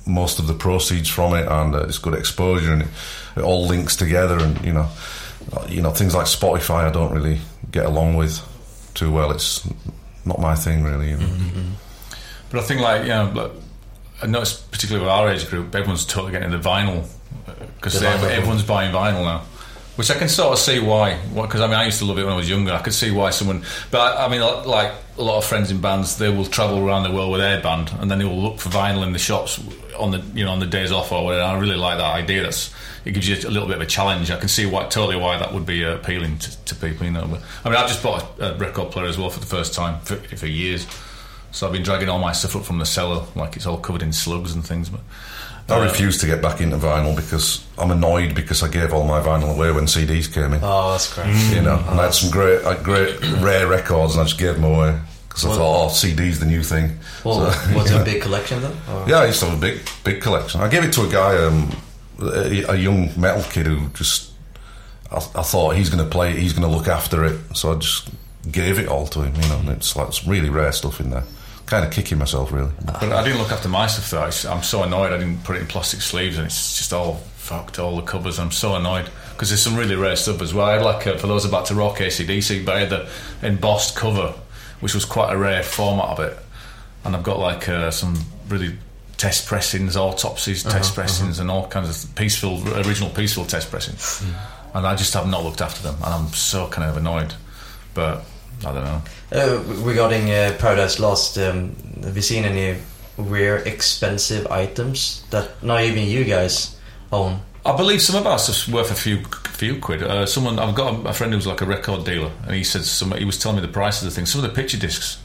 [0.05, 2.87] most of the proceeds from it and uh, it's good exposure and it,
[3.37, 4.89] it all links together and you know
[5.53, 7.39] uh, you know things like Spotify I don't really
[7.71, 8.41] get along with
[8.93, 9.31] too well.
[9.31, 9.67] It's
[10.25, 11.11] not my thing really.
[11.11, 11.27] You know.
[12.51, 13.51] But I think, like, you know, like,
[14.21, 17.07] I noticed particularly with our age group, everyone's totally getting into vinyl
[17.75, 19.43] because everyone's buying vinyl now.
[19.97, 21.19] Which I can sort of see why.
[21.35, 22.71] Because I mean, I used to love it when I was younger.
[22.71, 23.63] I could see why someone.
[23.91, 27.11] But I, mean, like a lot of friends in bands, they will travel around the
[27.11, 29.61] world with their band, and then they will look for vinyl in the shops
[29.97, 31.43] on the you know on the days off or whatever.
[31.43, 32.43] I really like that idea.
[32.43, 32.73] That's
[33.03, 34.31] it gives you a little bit of a challenge.
[34.31, 37.05] I can see why totally why that would be appealing to, to people.
[37.05, 39.39] You know, but, I mean, I've just bought a, a record player as well for
[39.39, 40.87] the first time for, for years.
[41.51, 44.01] So I've been dragging all my stuff up from the cellar, like it's all covered
[44.01, 44.89] in slugs and things.
[44.89, 45.01] But
[45.71, 49.19] I refuse to get back into vinyl because I'm annoyed because I gave all my
[49.21, 50.59] vinyl away when CDs came in.
[50.63, 51.33] Oh, that's great.
[51.55, 54.55] You know, and I had some great, had great rare records, and I just gave
[54.55, 56.97] them away because I thought, oh, CD's the new thing.
[57.23, 58.73] Well, So- was it a big collection then?
[58.89, 59.07] Or?
[59.07, 60.61] Yeah, I used to have a big, big collection.
[60.61, 61.71] I gave it to a guy, um,
[62.19, 64.31] a, a young metal kid who just,
[65.11, 67.71] I, I thought he's going to play it, he's going to look after it, so
[67.71, 68.09] I just
[68.51, 69.35] gave it all to him.
[69.41, 71.23] You know, and it's like it's really rare stuff in there.
[71.71, 72.69] Kind of kicking myself, really.
[72.85, 74.51] But I didn't look after my stuff though.
[74.51, 77.79] I'm so annoyed I didn't put it in plastic sleeves and it's just all fucked,
[77.79, 78.39] all the covers.
[78.39, 80.67] I'm so annoyed because there's some really rare stuff as well.
[80.67, 83.09] I had like, uh, for those about to rock ACDC, but I had the
[83.41, 84.33] embossed cover,
[84.81, 86.37] which was quite a rare format of it.
[87.05, 88.19] And I've got like uh, some
[88.49, 88.77] really
[89.15, 94.21] test pressings, autopsies, test pressings, and all kinds of Peaceville, original Peaceville test pressings.
[94.73, 97.33] And I just have not looked after them, and I'm so kind of annoyed.
[97.93, 98.25] But
[98.65, 99.01] I don't know.
[99.31, 102.79] Uh, regarding uh, Paradise Lost, um, have you seen any
[103.17, 106.77] rare, expensive items that not even you guys
[107.11, 107.41] own?
[107.65, 110.01] I believe some of our stuff's worth a few few quid.
[110.01, 112.83] Uh, someone I've got a, a friend who's like a record dealer, and he said
[112.83, 113.11] some.
[113.11, 114.31] He was telling me the price of the things.
[114.31, 115.21] Some of the picture discs,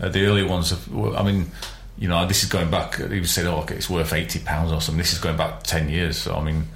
[0.00, 0.70] uh, the early ones.
[0.70, 1.50] Have, I mean,
[1.98, 2.96] you know, this is going back.
[2.96, 5.62] He was saying, "Oh, okay, it's worth eighty pounds or something." This is going back
[5.62, 6.16] ten years.
[6.16, 6.68] So I mean,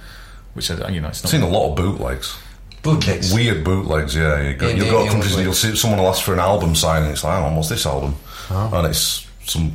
[0.53, 1.39] which I, you know, it's I've not.
[1.39, 2.37] seen a lot of bootlegs.
[2.83, 3.33] Bootlegs.
[3.33, 4.41] Weird bootlegs, yeah.
[4.41, 6.23] You go, In- you'll in- go to countries what and you'll see someone will ask
[6.23, 7.09] for an album signing.
[7.11, 8.15] It's like, oh, what's this album?
[8.51, 8.71] Oh.
[8.73, 9.73] And it's some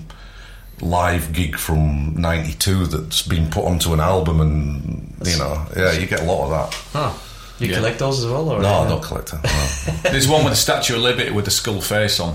[0.81, 6.07] live gig from '92 that's been put onto an album, and you know, yeah, you
[6.07, 6.75] get a lot of that.
[6.93, 7.13] Huh.
[7.61, 7.77] You Yeah.
[7.77, 8.49] collect those as well?
[8.51, 9.39] Or No, I'm not collector.
[9.45, 9.51] No.
[10.11, 12.35] There's one with the Statue of Liberty with the skull face on.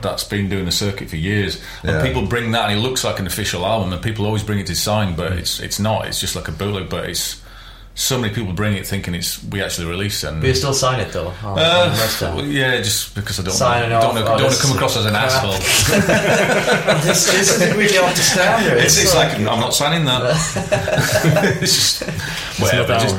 [0.00, 2.02] That's been doing the circuit for years, and Yeah.
[2.02, 4.66] people bring that, and it looks like an official album, and people always bring it
[4.68, 6.06] to sign, but it's it's not.
[6.06, 7.39] It's just like a bootleg, but it's
[8.00, 10.28] so many people bring it thinking it's we actually release it.
[10.28, 11.28] And, But you still sign it though?
[11.44, 14.02] On, Uh, on the rest of well, yeah, just because I don't Sign it don't,
[14.02, 14.14] off.
[14.14, 15.24] don't, Oh, don't want to come across as an crap.
[15.30, 15.52] asshole.
[17.06, 18.78] this, this is really off the standard.
[18.78, 20.22] It's, it's so- like I'm not signing that.
[21.62, 22.02] it's just
[22.60, 22.92] whatever.
[22.94, 23.16] not just-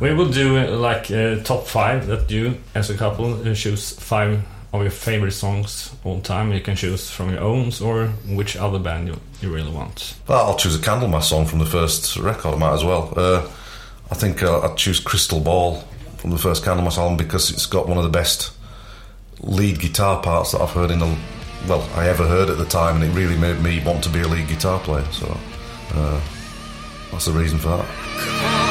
[0.00, 3.98] We will do uh, like uh, top five that you, as a couple, uh, choose
[3.98, 4.38] five
[4.72, 6.52] of your favorite songs all time.
[6.52, 10.14] You can choose from your own or which other band you, you really want.
[10.26, 12.54] Well, I'll choose a Candlemass song from the first record.
[12.54, 13.12] I might as well.
[13.16, 13.48] Uh,
[14.10, 15.82] I think uh, I'd choose Crystal Ball
[16.18, 18.52] from the first Candlemass album because it's got one of the best
[19.40, 21.16] lead guitar parts that I've heard in the
[21.66, 24.20] well, I ever heard at the time, and it really made me want to be
[24.20, 25.04] a lead guitar player.
[25.12, 25.36] So
[25.94, 26.20] uh,
[27.10, 28.67] that's the reason for that.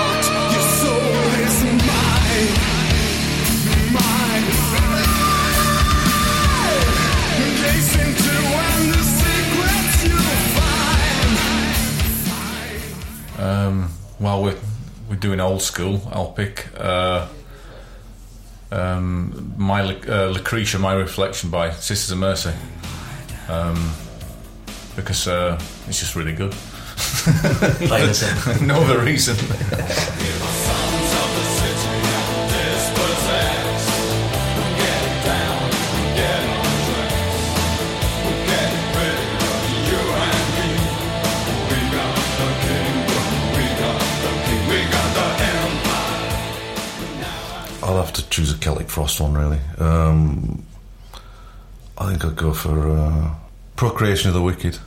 [13.68, 14.58] Um, while we're
[15.10, 17.28] we're doing old school, I'll pick uh,
[18.72, 22.52] um, my uh, Lucretia, my reflection by Sisters of Mercy,
[23.50, 23.92] um,
[24.96, 26.52] because uh, it's just really good.
[26.52, 28.24] Play this
[28.62, 28.68] in.
[28.68, 29.36] no other reason.
[48.38, 49.60] choose a Celtic Frost one, really.
[49.80, 50.64] Um,
[51.98, 53.34] I think I'd go for uh,
[53.76, 54.78] Procreation of the Wicked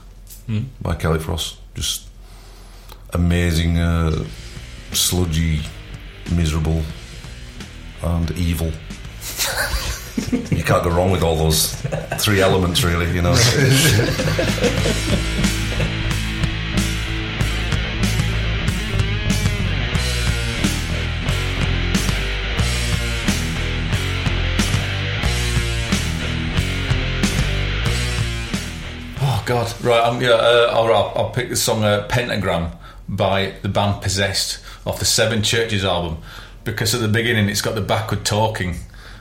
[0.81, 1.59] by Celtic Frost.
[1.75, 2.07] Just
[3.13, 4.25] amazing, uh,
[4.93, 5.63] sludgy,
[6.31, 6.83] miserable,
[8.05, 8.71] and evil.
[10.31, 11.75] you can't go wrong with all those
[12.19, 13.11] three elements, really.
[13.13, 13.35] You know.
[29.41, 29.85] Oh God!
[29.85, 30.31] Right, um, yeah.
[30.31, 32.73] Uh, right, I'll, I'll pick the song uh, "Pentagram"
[33.09, 36.19] by the band Possessed off the Seven Churches album
[36.65, 38.77] because at the beginning it's got the backward talking.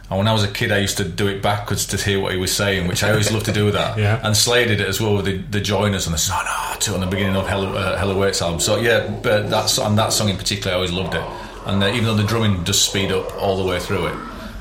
[0.09, 2.33] And when I was a kid, I used to do it backwards to hear what
[2.33, 3.97] he was saying, which I always loved to do that.
[3.99, 4.19] Yeah.
[4.23, 6.99] And Slayer did it as well with the, the joiners and the son oh, on
[6.99, 8.59] the beginning of Hella, uh, Hell Awaits album.
[8.59, 11.23] So yeah, but that and that song in particular, I always loved it.
[11.67, 14.15] And uh, even though the drumming does speed up all the way through it,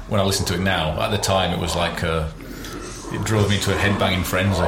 [0.08, 2.28] when I listen to it now, at the time it was like uh,
[3.12, 4.62] it drove me to a headbanging frenzy.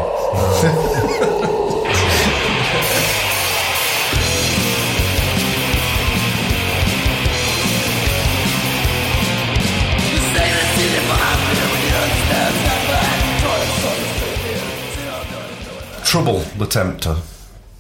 [16.11, 17.11] Trouble, the Tempter.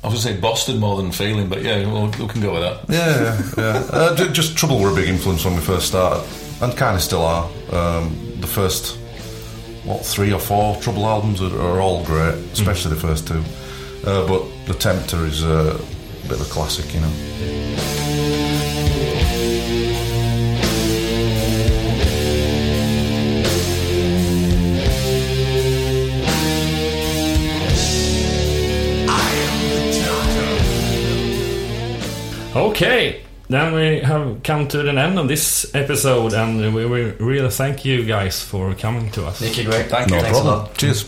[0.03, 2.53] I was going to say Boston more than feeling, but yeah, well, we can go
[2.53, 2.89] with that.
[2.89, 3.83] Yeah, yeah.
[3.83, 3.87] yeah.
[3.91, 6.25] Uh, just Trouble were a big influence when we first started,
[6.63, 7.51] and kind of still are.
[7.73, 8.99] Um, the first,
[9.91, 13.43] what, three or four Trouble albums are, are all great, especially the first two.
[14.07, 15.78] Uh, but The Tempter is uh,
[16.24, 17.11] a bit of a classic, you know.
[32.57, 37.51] Okay, then we have come to the end of this episode, and we will really
[37.51, 39.40] thank you guys for coming to us.
[39.40, 39.86] Nicky, great.
[39.90, 40.16] Thank you.
[40.16, 40.64] No Thanks a problem.
[40.66, 40.76] lot.
[40.78, 41.05] Cheers.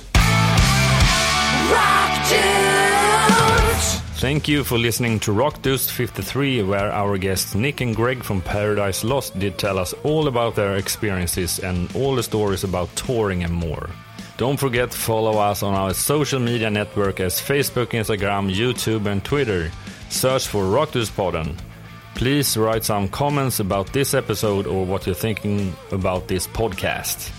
[4.21, 8.41] Thank you for listening to Rock Dudes 53, where our guests Nick and Greg from
[8.41, 13.43] Paradise Lost did tell us all about their experiences and all the stories about touring
[13.43, 13.91] and more.
[14.37, 19.25] Don't forget to follow us on our social media network as Facebook, Instagram, YouTube, and
[19.25, 19.71] Twitter.
[20.09, 21.57] Search for Rock Dudes Podden.
[22.15, 27.31] Please write some comments about this episode or what you're thinking about this podcast.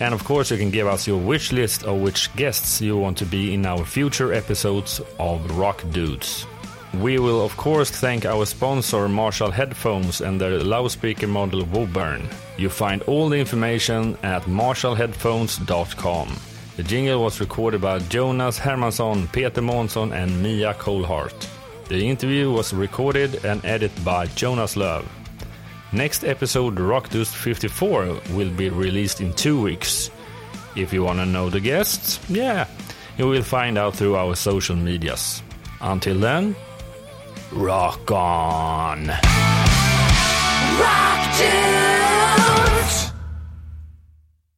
[0.00, 3.18] And of course, you can give us your wish list of which guests you want
[3.18, 6.46] to be in our future episodes of Rock Dudes.
[6.94, 12.28] We will, of course, thank our sponsor Marshall Headphones and their loudspeaker model Woburn.
[12.56, 16.36] You find all the information at marshallheadphones.com.
[16.76, 21.48] The jingle was recorded by Jonas Hermansson, Peter Månsson, and Mia Colhart.
[21.88, 25.08] The interview was recorded and edited by Jonas Love.
[25.92, 30.10] Next episode, Rock Dudes 54, will be released in two weeks.
[30.74, 32.66] If you want to know the guests, yeah,
[33.16, 35.42] you will find out through our social medias.
[35.80, 36.56] Until then,
[37.52, 39.06] rock on!
[40.80, 41.36] Rock